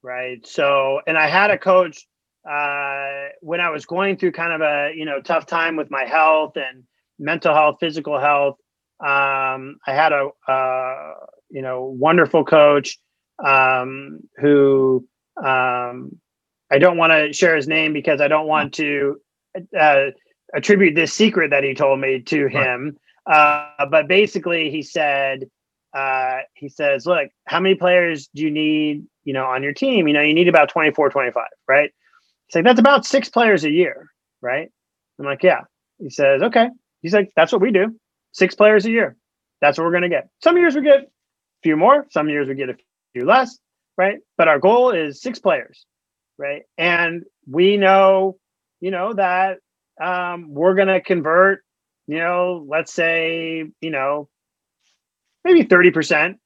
[0.03, 0.47] right?
[0.47, 2.07] So, and I had a coach
[2.49, 6.05] uh, when I was going through kind of a you know tough time with my
[6.05, 6.85] health and
[7.19, 8.57] mental health, physical health.
[9.01, 11.15] Um, I had a uh,
[11.51, 12.99] you know wonderful coach
[13.45, 16.19] um, who um,
[16.71, 19.21] I don't want to share his name because I don't want to
[19.79, 20.07] uh,
[20.55, 22.97] attribute this secret that he told me to him.
[23.27, 25.45] Uh, but basically, he said,
[25.97, 30.09] uh, he says, look, how many players do you need, you know, on your team?
[30.09, 31.91] You know, you need about 24, 25, right?
[32.47, 34.07] He's like, that's about six players a year,
[34.41, 34.69] right?
[35.19, 35.61] I'm like, yeah.
[35.99, 36.69] He says, okay.
[37.03, 37.95] He's like, that's what we do.
[38.33, 39.17] Six players a year.
[39.61, 40.29] That's what we're going to get.
[40.43, 41.07] Some years we get a
[41.63, 42.07] few more.
[42.11, 42.77] Some years we get a
[43.13, 43.59] few less
[44.01, 44.19] right?
[44.39, 45.85] But our goal is six players,
[46.39, 46.63] right?
[46.79, 48.39] And we know,
[48.81, 49.59] you know, that
[50.03, 51.63] um, we're going to convert,
[52.07, 54.29] you know, let's say, you know,
[55.45, 56.37] maybe 30%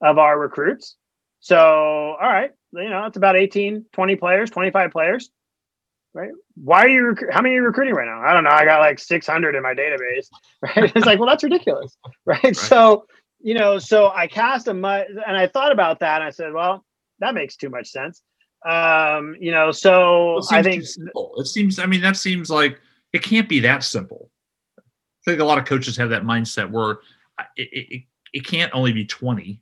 [0.00, 0.96] of our recruits.
[1.40, 5.30] So, all right, you know, it's about 18, 20 players, 25 players,
[6.14, 6.30] right?
[6.54, 8.22] Why are you, rec- how many are you recruiting right now?
[8.22, 8.50] I don't know.
[8.50, 10.26] I got like 600 in my database,
[10.62, 10.92] right?
[10.94, 12.42] it's like, well, that's ridiculous, right?
[12.42, 12.56] right?
[12.56, 13.06] So,
[13.40, 16.52] you know, so I cast a mud and I thought about that and I said,
[16.52, 16.84] well,
[17.20, 18.22] that makes too much sense.
[18.68, 21.78] Um, you know, so I think it seems.
[21.78, 22.78] I mean, that seems like
[23.12, 24.30] it can't be that simple.
[24.78, 24.82] I
[25.30, 26.98] think a lot of coaches have that mindset where
[27.56, 29.60] it, it, it can't only be twenty.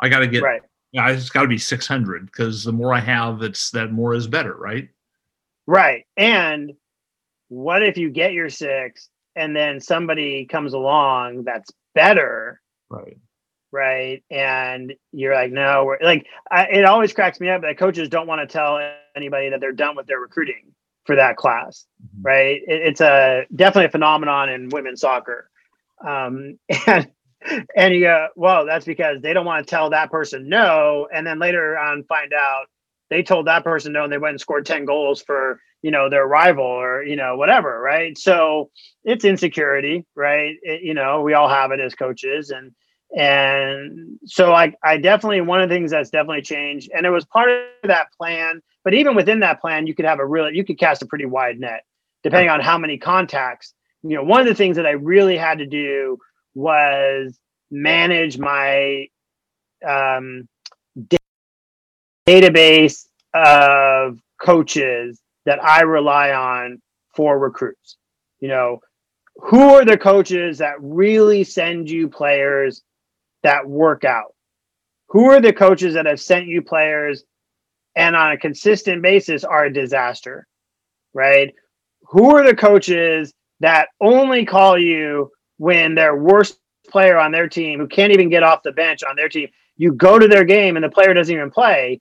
[0.00, 0.62] I got to get right.
[0.92, 4.14] Yeah, it's got to be six hundred because the more I have, it's that more
[4.14, 4.88] is better, right?
[5.66, 6.06] Right.
[6.16, 6.72] And
[7.48, 12.60] what if you get your six and then somebody comes along that's better?
[12.88, 13.18] Right
[13.74, 14.22] right?
[14.30, 18.28] And you're like, no, we're like, I, it always cracks me up that coaches don't
[18.28, 18.78] want to tell
[19.16, 20.72] anybody that they're done with their recruiting
[21.04, 22.22] for that class, mm-hmm.
[22.22, 22.62] right?
[22.66, 25.50] It, it's a definitely a phenomenon in women's soccer,
[26.06, 27.10] um, and
[27.76, 31.26] and you go, well, that's because they don't want to tell that person no, and
[31.26, 32.66] then later on find out
[33.10, 36.08] they told that person no and they went and scored 10 goals for you know
[36.08, 38.70] their rival or you know whatever right so
[39.04, 42.72] it's insecurity right it, you know we all have it as coaches and
[43.16, 47.24] and so I, I definitely one of the things that's definitely changed and it was
[47.24, 50.64] part of that plan but even within that plan you could have a really you
[50.64, 51.84] could cast a pretty wide net
[52.22, 55.58] depending on how many contacts you know one of the things that i really had
[55.58, 56.18] to do
[56.54, 57.38] was
[57.70, 59.06] manage my
[59.86, 60.48] um,
[62.26, 66.80] database of coaches that I rely on
[67.14, 67.96] for recruits.
[68.40, 68.80] You know,
[69.36, 72.82] who are the coaches that really send you players
[73.44, 74.34] that work out?
[75.10, 77.24] Who are the coaches that have sent you players
[77.96, 80.46] and on a consistent basis are a disaster?
[81.14, 81.54] Right?
[82.08, 87.80] Who are the coaches that only call you when their worst player on their team
[87.80, 90.76] who can't even get off the bench on their team, you go to their game
[90.76, 92.00] and the player doesn't even play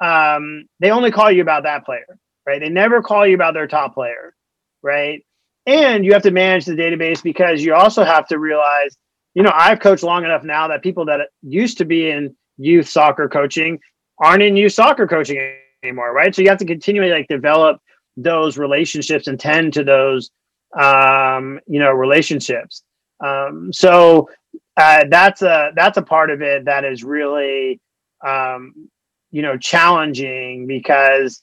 [0.00, 2.60] um, they only call you about that player, right?
[2.60, 4.34] They never call you about their top player,
[4.82, 5.24] right?
[5.66, 8.96] And you have to manage the database because you also have to realize,
[9.34, 12.88] you know, I've coached long enough now that people that used to be in youth
[12.88, 13.80] soccer coaching
[14.18, 16.34] aren't in youth soccer coaching anymore, right?
[16.34, 17.80] So you have to continually like develop
[18.16, 20.30] those relationships and tend to those,
[20.78, 22.84] um, you know, relationships.
[23.24, 24.28] Um, so
[24.76, 27.80] uh, that's a that's a part of it that is really
[28.24, 28.88] um,
[29.30, 31.42] you know challenging because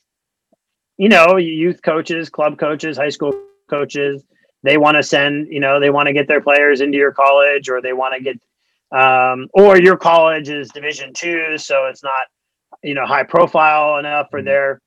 [0.97, 3.33] you know youth coaches club coaches high school
[3.69, 4.23] coaches
[4.63, 7.69] they want to send you know they want to get their players into your college
[7.69, 8.39] or they want to get
[8.97, 12.27] um, or your college is division two so it's not
[12.83, 14.47] you know high profile enough for mm-hmm.
[14.47, 14.81] their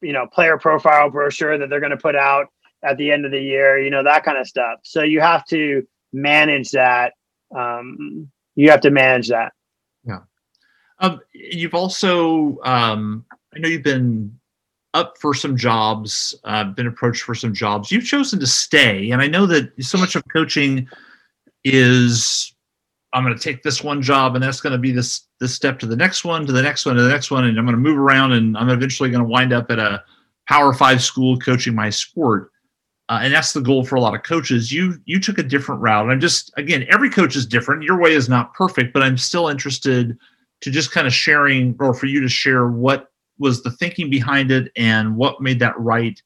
[0.00, 2.46] you know player profile brochure that they're going to put out
[2.82, 4.80] at the end of the year you know that kind of stuff.
[4.82, 7.12] So you have to manage that
[7.54, 9.52] um, you have to manage that.
[11.00, 14.37] Um, you've also, um, I know you've been
[14.98, 17.90] up for some jobs, uh, been approached for some jobs.
[17.90, 20.88] You've chosen to stay, and I know that so much of coaching
[21.64, 22.52] is
[23.12, 25.78] I'm going to take this one job, and that's going to be this this step
[25.78, 27.76] to the next one, to the next one, to the next one, and I'm going
[27.76, 30.02] to move around, and I'm eventually going to wind up at a
[30.48, 32.50] Power Five school coaching my sport.
[33.10, 34.70] Uh, and that's the goal for a lot of coaches.
[34.70, 36.10] You you took a different route.
[36.10, 37.82] I'm just again, every coach is different.
[37.82, 40.18] Your way is not perfect, but I'm still interested
[40.60, 43.07] to just kind of sharing or for you to share what
[43.38, 46.20] was the thinking behind it and what made that right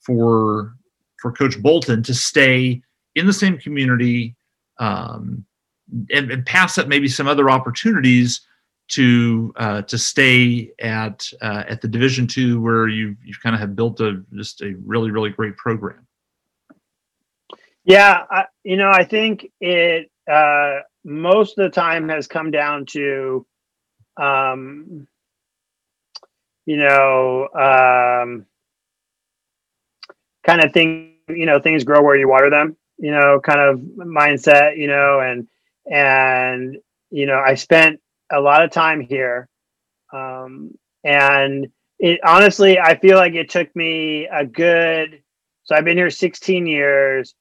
[0.00, 0.74] for
[1.20, 2.82] for coach bolton to stay
[3.14, 4.34] in the same community
[4.78, 5.44] um,
[6.10, 8.40] and, and, pass up maybe some other opportunities
[8.88, 13.60] to uh, to stay at uh, at the division two where you you kind of
[13.60, 16.06] have built a just a really really great program.
[17.84, 22.86] Yeah I, you know i think it uh, most of the time has come down
[22.86, 23.46] to
[24.16, 25.06] um,
[26.66, 28.46] you know, um,
[30.44, 33.78] kind of thing, you know, things grow where you water them, you know, kind of
[33.98, 35.48] mindset, you know, and,
[35.90, 36.76] and,
[37.10, 38.00] you know, I spent
[38.32, 39.48] a lot of time here.
[40.12, 45.22] Um, and it honestly, I feel like it took me a good,
[45.64, 47.34] so I've been here 16 years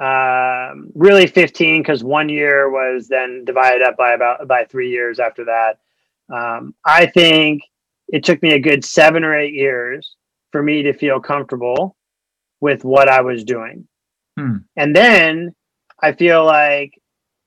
[0.00, 5.18] um, really 15 because one year was then divided up by about by three years
[5.18, 5.78] after that
[6.28, 7.62] um, I think
[8.08, 10.16] it took me a good seven or eight years
[10.52, 11.96] for me to feel comfortable
[12.60, 13.86] with what I was doing.
[14.38, 14.58] Hmm.
[14.76, 15.54] And then
[16.02, 16.92] I feel like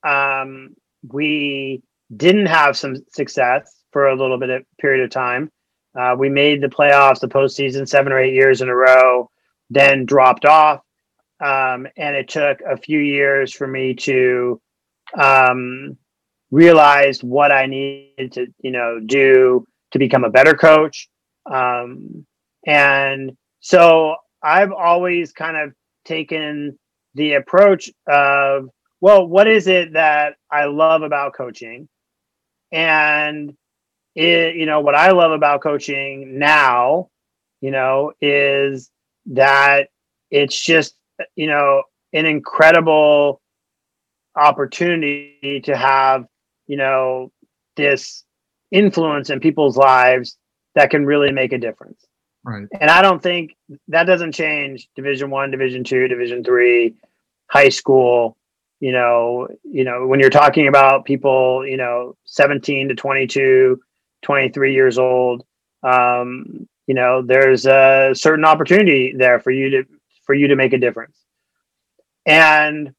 [0.07, 0.75] um,
[1.07, 1.81] we
[2.15, 5.51] didn't have some success for a little bit of period of time.
[5.97, 9.29] Uh, we made the playoffs, the postseason, seven or eight years in a row,
[9.69, 10.81] then dropped off.
[11.43, 14.61] Um, and it took a few years for me to
[15.17, 15.97] um,
[16.51, 21.09] realized what I needed to, you know, do to become a better coach.
[21.51, 22.25] Um,
[22.65, 25.73] and so I've always kind of
[26.05, 26.77] taken
[27.15, 28.69] the approach of,
[29.01, 31.87] well, what is it that I love about coaching?
[32.71, 33.53] And
[34.15, 37.09] it, you know, what I love about coaching now,
[37.61, 38.89] you know, is
[39.27, 39.89] that
[40.29, 40.95] it's just,
[41.35, 41.83] you know,
[42.13, 43.41] an incredible
[44.35, 46.25] opportunity to have
[46.67, 47.31] you know
[47.75, 48.23] this
[48.71, 50.37] influence in people's lives
[50.75, 52.05] that can really make a difference.
[52.43, 52.67] Right.
[52.79, 53.57] And i don't think
[53.89, 56.95] that doesn't change division one division two division three
[57.47, 58.37] high school
[58.79, 63.81] you know you know when you're talking about people you know 17 to 22
[64.21, 65.43] 23 years old
[65.83, 69.83] um, you know there's a certain opportunity there for you to
[70.29, 71.17] for you to make a difference.
[72.27, 72.93] And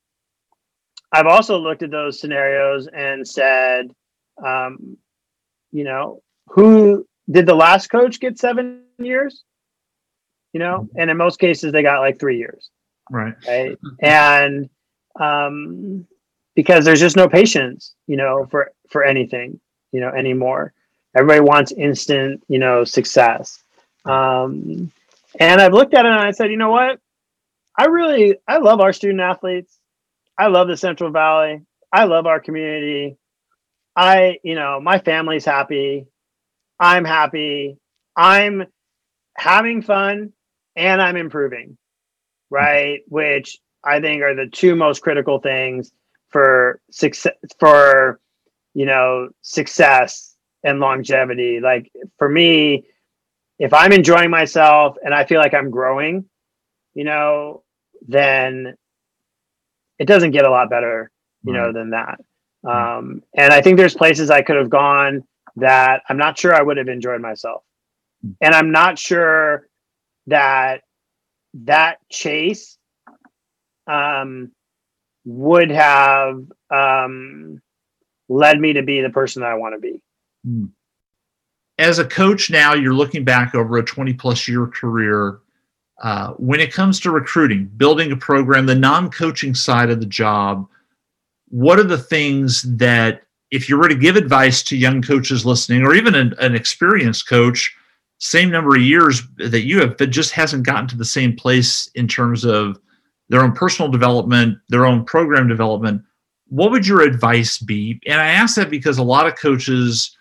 [1.13, 3.95] I've also looked at those scenarios and said,
[4.45, 4.97] um,
[5.73, 9.45] you know, who did the last coach get seven years?
[10.53, 12.71] You know, and in most cases they got like three years.
[13.11, 13.35] Right.
[13.47, 13.79] Right.
[14.03, 14.69] and
[15.19, 16.07] um,
[16.55, 19.61] because there's just no patience, you know, for for anything,
[19.93, 20.73] you know, anymore.
[21.17, 23.63] Everybody wants instant, you know, success.
[24.05, 24.93] Um,
[25.39, 27.01] and I've looked at it and I said, you know what?
[27.77, 29.79] I really I love our student athletes.
[30.37, 31.63] I love the Central Valley.
[31.93, 33.17] I love our community.
[33.97, 36.07] I, you know, my family's happy.
[36.79, 37.77] I'm happy.
[38.17, 38.67] I'm
[39.37, 40.33] having fun
[40.77, 41.77] and I'm improving.
[42.51, 43.01] Right?
[43.07, 45.93] Which I think are the two most critical things
[46.31, 48.21] for success for
[48.75, 51.61] you know success and longevity.
[51.61, 52.87] Like for me,
[53.59, 56.25] if I'm enjoying myself and I feel like I'm growing,
[56.95, 57.63] you know,
[58.07, 58.75] then
[59.99, 61.11] it doesn't get a lot better,
[61.43, 61.61] you right.
[61.61, 62.21] know, than that.
[62.69, 65.25] Um, and I think there's places I could have gone
[65.57, 67.63] that I'm not sure I would have enjoyed myself.
[68.23, 68.33] Hmm.
[68.41, 69.69] And I'm not sure
[70.27, 70.83] that
[71.55, 72.79] that chase
[73.87, 74.53] um,
[75.25, 77.61] would have um,
[78.29, 80.03] led me to be the person that I want to be.
[80.45, 80.67] Hmm.
[81.79, 85.41] As a coach now, you're looking back over a 20 plus year career.
[86.03, 90.07] Uh, when it comes to recruiting, building a program, the non coaching side of the
[90.07, 90.67] job,
[91.51, 95.83] what are the things that, if you were to give advice to young coaches listening,
[95.83, 97.75] or even an, an experienced coach,
[98.19, 101.91] same number of years that you have, but just hasn't gotten to the same place
[101.95, 102.79] in terms of
[103.29, 106.03] their own personal development, their own program development,
[106.49, 108.01] what would your advice be?
[108.07, 110.17] And I ask that because a lot of coaches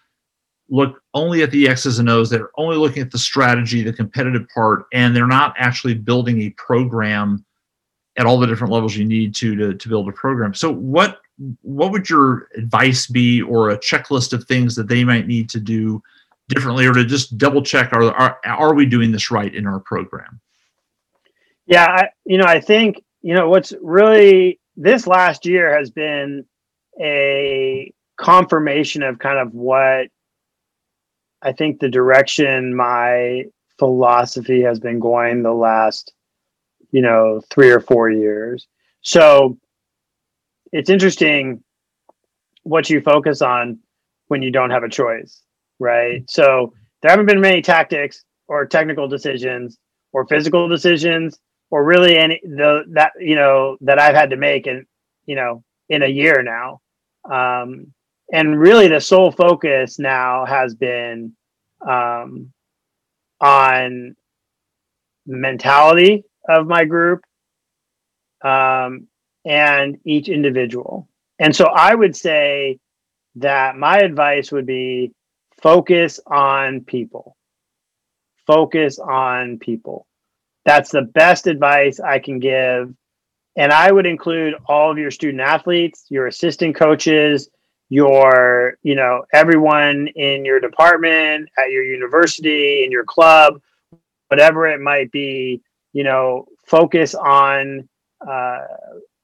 [0.69, 2.29] look only at the X's and O's.
[2.29, 6.51] They're only looking at the strategy, the competitive part, and they're not actually building a
[6.51, 7.43] program
[8.19, 10.53] at all the different levels you need to to, to build a program.
[10.53, 11.21] So what
[11.61, 15.59] what would your advice be or a checklist of things that they might need to
[15.59, 16.03] do
[16.49, 19.79] differently or to just double check are are, are we doing this right in our
[19.79, 20.39] program?
[21.65, 26.45] Yeah, I, you know, I think you know what's really this last year has been
[27.01, 30.07] a confirmation of kind of what
[31.41, 33.45] I think the direction my
[33.77, 36.13] philosophy has been going the last,
[36.91, 38.67] you know, three or four years.
[39.01, 39.57] So
[40.71, 41.63] it's interesting
[42.63, 43.79] what you focus on
[44.27, 45.41] when you don't have a choice,
[45.79, 46.29] right?
[46.29, 49.77] So there haven't been many tactics or technical decisions
[50.11, 51.39] or physical decisions
[51.71, 54.85] or really any the that you know that I've had to make in
[55.25, 56.81] you know in a year now.
[57.29, 57.93] Um,
[58.31, 61.35] and really the sole focus now has been
[61.87, 62.51] um,
[63.41, 64.15] on
[65.25, 67.21] mentality of my group
[68.43, 69.07] um,
[69.45, 71.07] and each individual.
[71.39, 72.79] And so I would say
[73.35, 75.11] that my advice would be
[75.61, 77.35] focus on people.
[78.45, 80.05] Focus on people.
[80.65, 82.93] That's the best advice I can give.
[83.55, 87.49] And I would include all of your student athletes, your assistant coaches,
[87.89, 93.61] your, you know, everyone in your department, at your university, in your club,
[94.27, 95.61] whatever it might be,
[95.93, 97.87] you know, focus on
[98.27, 98.59] uh,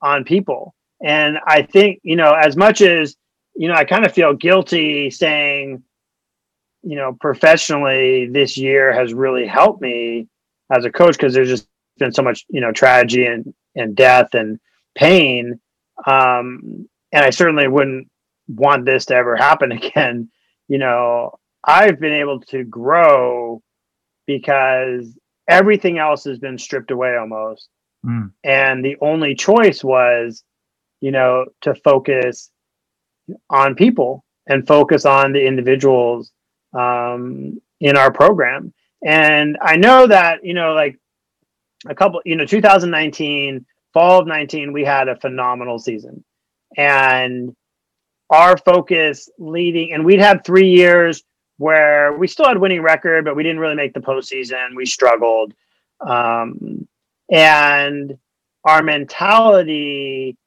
[0.01, 0.73] on people.
[1.03, 3.15] And I think, you know, as much as,
[3.55, 5.83] you know, I kind of feel guilty saying,
[6.83, 10.27] you know, professionally, this year has really helped me
[10.69, 14.33] as a coach because there's just been so much you know tragedy and and death
[14.33, 14.59] and
[14.95, 15.59] pain
[16.07, 18.09] um and i certainly wouldn't
[18.47, 20.29] want this to ever happen again
[20.67, 21.31] you know
[21.63, 23.61] i've been able to grow
[24.25, 25.17] because
[25.47, 27.69] everything else has been stripped away almost
[28.05, 28.31] mm.
[28.43, 30.43] and the only choice was
[31.01, 32.51] you know to focus
[33.49, 36.31] on people and focus on the individuals
[36.73, 38.73] um, in our program
[39.05, 40.97] and I know that, you know, like
[41.87, 46.23] a couple, you know, 2019, fall of 19, we had a phenomenal season.
[46.75, 47.55] And
[48.31, 51.23] our focus leading, and we'd had three years
[51.57, 54.75] where we still had winning record, but we didn't really make the postseason.
[54.75, 55.53] We struggled.
[56.05, 56.87] Um,
[57.31, 58.17] and
[58.63, 60.37] our mentality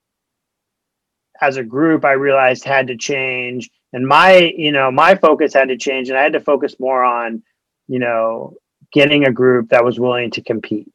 [1.40, 3.70] as a group, I realized had to change.
[3.92, 7.04] And my, you know, my focus had to change, and I had to focus more
[7.04, 7.42] on
[7.88, 8.54] you know,
[8.92, 10.92] getting a group that was willing to compete,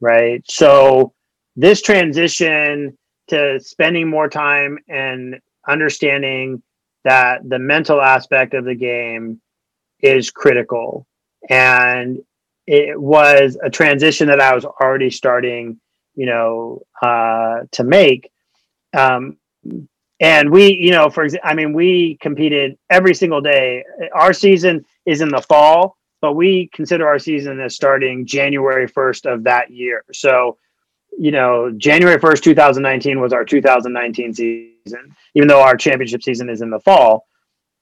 [0.00, 0.42] right?
[0.48, 1.12] So
[1.56, 2.96] this transition
[3.28, 6.62] to spending more time and understanding
[7.04, 9.40] that the mental aspect of the game
[10.00, 11.06] is critical.
[11.48, 12.20] And
[12.66, 15.80] it was a transition that I was already starting,
[16.14, 18.30] you know, uh, to make.
[18.96, 19.38] Um,
[20.20, 23.84] and we, you know, for example, I mean, we competed every single day.
[24.14, 29.32] Our season is in the fall, but we consider our season as starting January 1st
[29.32, 30.04] of that year.
[30.12, 30.58] So,
[31.20, 36.62] you know, January 1st, 2019 was our 2019 season, even though our championship season is
[36.62, 37.26] in the fall.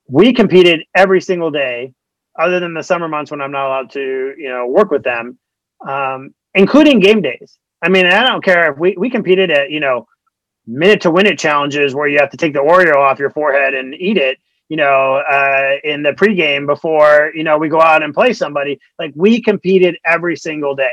[0.08, 1.94] We competed every single day,
[2.36, 5.38] other than the summer months when I'm not allowed to, you know, work with them,
[5.88, 7.60] um, including game days.
[7.80, 10.08] I mean, I don't care if we, we competed at, you know,
[10.66, 13.72] minute to win it challenges where you have to take the Oreo off your forehead
[13.72, 18.02] and eat it you know, uh, in the pregame before, you know, we go out
[18.02, 18.78] and play somebody.
[18.98, 20.92] Like we competed every single day.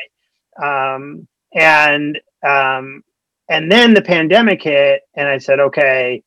[0.64, 3.04] Um, and, um,
[3.50, 6.24] and then the pandemic hit and I said, okay,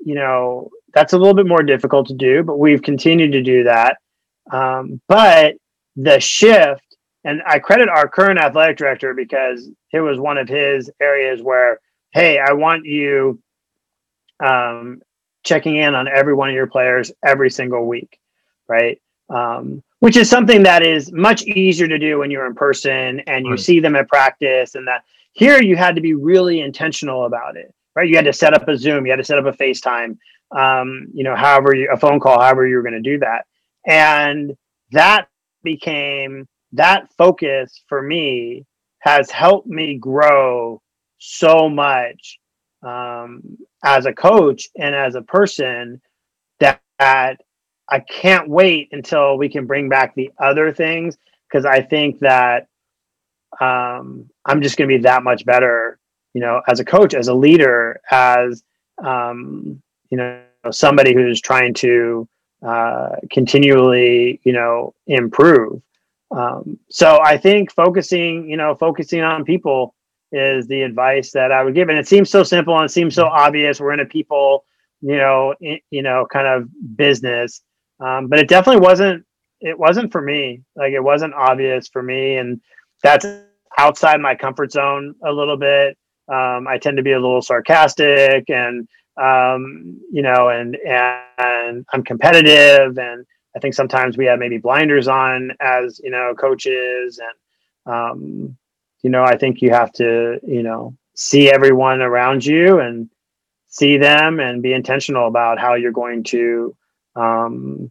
[0.00, 3.64] you know, that's a little bit more difficult to do, but we've continued to do
[3.64, 3.96] that.
[4.50, 5.56] Um, but
[5.96, 6.82] the shift,
[7.24, 11.78] and I credit our current athletic director because it was one of his areas where,
[12.10, 13.40] hey, I want you
[14.44, 15.00] um,
[15.44, 18.18] checking in on every one of your players every single week,
[18.68, 19.00] right?
[19.30, 23.46] Um, which is something that is much easier to do when you're in person and
[23.46, 23.60] you right.
[23.60, 27.72] see them at practice and that here you had to be really intentional about it
[27.94, 28.08] right?
[28.08, 30.16] You had to set up a zoom you had to set up a facetime
[30.56, 33.46] um, you know however you, a phone call however you were going to do that.
[33.86, 34.56] And
[34.92, 35.28] that
[35.62, 38.64] became that focus for me
[39.00, 40.80] has helped me grow
[41.18, 42.38] so much
[42.82, 46.00] um, as a coach and as a person
[46.60, 47.40] that, that
[47.88, 51.16] I can't wait until we can bring back the other things
[51.48, 52.68] because I think that
[53.60, 55.98] um, I'm just going to be that much better,
[56.34, 58.62] you know, as a coach, as a leader, as
[59.04, 62.28] um, you know, somebody who's trying to
[62.66, 65.82] uh, continually, you know, improve.
[66.30, 69.94] Um, so I think focusing, you know, focusing on people
[70.30, 71.88] is the advice that I would give.
[71.88, 73.80] And it seems so simple and it seems so obvious.
[73.80, 74.64] We're in a people,
[75.00, 77.60] you know, in, you know, kind of business.
[78.00, 79.24] Um, but it definitely wasn't,
[79.60, 80.62] it wasn't for me.
[80.74, 82.36] Like it wasn't obvious for me.
[82.36, 82.60] And
[83.02, 83.26] that's
[83.78, 85.96] outside my comfort zone a little bit.
[86.32, 88.88] Um, I tend to be a little sarcastic and,
[89.20, 92.96] um, you know, and, and I'm competitive.
[92.98, 93.26] And
[93.56, 98.56] I think sometimes we have maybe blinders on as, you know, coaches and, um,
[99.02, 103.10] you know, I think you have to, you know, see everyone around you and
[103.68, 106.76] see them and be intentional about how you're going to,
[107.16, 107.90] um,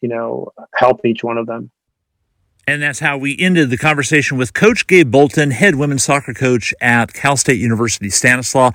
[0.00, 1.70] you know, help each one of them.
[2.66, 6.72] And that's how we ended the conversation with Coach Gabe Bolton, head women's soccer coach
[6.80, 8.74] at Cal State University Stanislaus,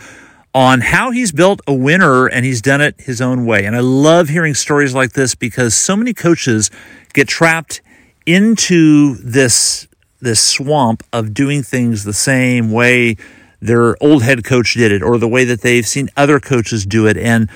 [0.54, 3.66] on how he's built a winner and he's done it his own way.
[3.66, 6.70] And I love hearing stories like this because so many coaches
[7.14, 7.82] get trapped
[8.26, 9.88] into this
[10.22, 13.16] this swamp of doing things the same way
[13.62, 17.08] their old head coach did it or the way that they've seen other coaches do
[17.08, 17.18] it.
[17.18, 17.50] And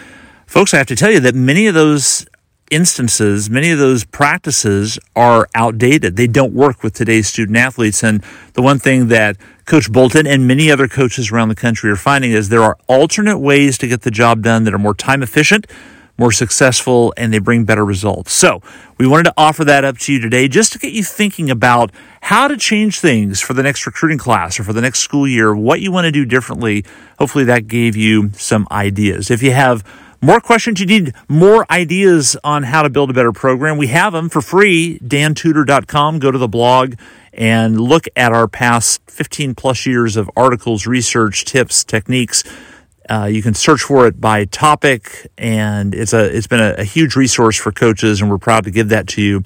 [0.46, 2.26] folks, I have to tell you that many of those
[2.74, 6.16] instances, many of those practices are outdated.
[6.16, 8.04] They don't work with today's student athletes.
[8.04, 11.96] And the one thing that Coach Bolton and many other coaches around the country are
[11.96, 15.22] finding is there are alternate ways to get the job done that are more time
[15.22, 15.68] efficient,
[16.18, 18.34] more successful, and they bring better results.
[18.34, 18.62] So
[18.98, 21.92] we wanted to offer that up to you today just to get you thinking about
[22.22, 25.56] how to change things for the next recruiting class or for the next school year,
[25.56, 26.84] what you want to do differently.
[27.20, 29.30] Hopefully that gave you some ideas.
[29.30, 29.84] If you have
[30.24, 34.14] more questions, you need more ideas on how to build a better program, we have
[34.14, 35.00] them for free.
[35.00, 36.20] DanTudor.com.
[36.20, 36.96] Go to the blog
[37.34, 42.44] and look at our past 15 plus years of articles, research, tips, techniques
[43.10, 46.84] uh, you can search for it by topic, and it's a it's been a, a,
[46.84, 49.44] huge resource for coaches, and we're proud to give that to you.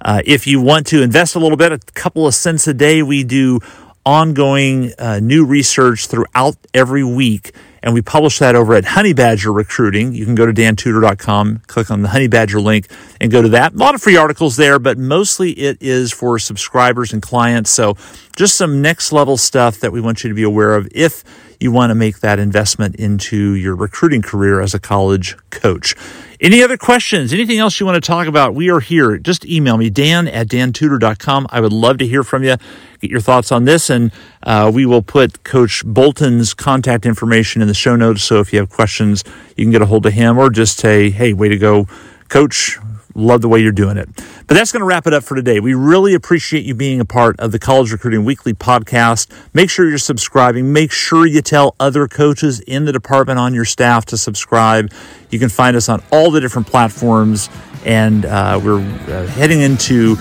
[0.00, 3.02] Uh, if you want to invest a little bit, a couple of cents a day,
[3.02, 3.58] we do
[4.06, 7.52] ongoing uh, new research throughout every week,
[7.82, 10.12] and we publish that over at Honey Badger Recruiting.
[10.12, 12.88] You can go to dantudor.com, click on the Honey Badger link,
[13.20, 13.74] and go to that.
[13.74, 17.70] A lot of free articles there, but mostly it is for subscribers and clients.
[17.70, 17.96] So
[18.40, 21.22] just some next level stuff that we want you to be aware of if
[21.60, 25.94] you want to make that investment into your recruiting career as a college coach.
[26.40, 27.34] Any other questions?
[27.34, 28.54] Anything else you want to talk about?
[28.54, 29.18] We are here.
[29.18, 31.48] Just email me, dan at dantudor.com.
[31.50, 32.56] I would love to hear from you,
[33.02, 34.10] get your thoughts on this, and
[34.42, 38.22] uh, we will put Coach Bolton's contact information in the show notes.
[38.22, 39.22] So if you have questions,
[39.54, 41.86] you can get a hold of him or just say, hey, way to go,
[42.30, 42.78] Coach.
[43.14, 44.08] Love the way you're doing it.
[44.46, 45.58] But that's going to wrap it up for today.
[45.58, 49.30] We really appreciate you being a part of the College Recruiting Weekly podcast.
[49.52, 50.72] Make sure you're subscribing.
[50.72, 54.92] Make sure you tell other coaches in the department on your staff to subscribe.
[55.30, 57.48] You can find us on all the different platforms.
[57.84, 60.16] And uh, we're uh, heading into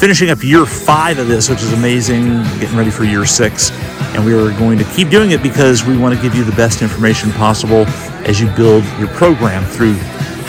[0.00, 3.70] finishing up year five of this, which is amazing, getting ready for year six.
[4.14, 6.56] And we are going to keep doing it because we want to give you the
[6.56, 7.84] best information possible
[8.24, 9.94] as you build your program through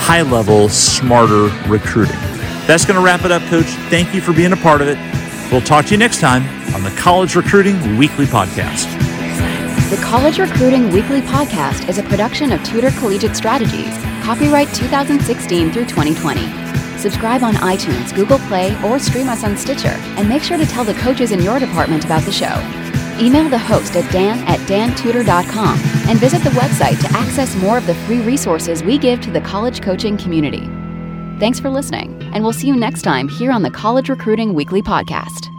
[0.01, 2.17] high level, smarter recruiting.
[2.65, 3.67] That's going to wrap it up, Coach.
[3.89, 4.97] Thank you for being a part of it.
[5.51, 6.43] We'll talk to you next time
[6.73, 8.89] on the College Recruiting Weekly Podcast.
[9.91, 15.85] The College Recruiting Weekly Podcast is a production of Tudor Collegiate Strategies, copyright 2016 through
[15.85, 16.41] 2020.
[16.97, 20.83] Subscribe on iTunes, Google Play, or stream us on Stitcher, and make sure to tell
[20.83, 22.90] the coaches in your department about the show.
[23.21, 27.85] Email the host at dan at dantudor.com and visit the website to access more of
[27.85, 30.67] the free resources we give to the college coaching community.
[31.39, 34.81] Thanks for listening, and we'll see you next time here on the College Recruiting Weekly
[34.81, 35.50] Podcast.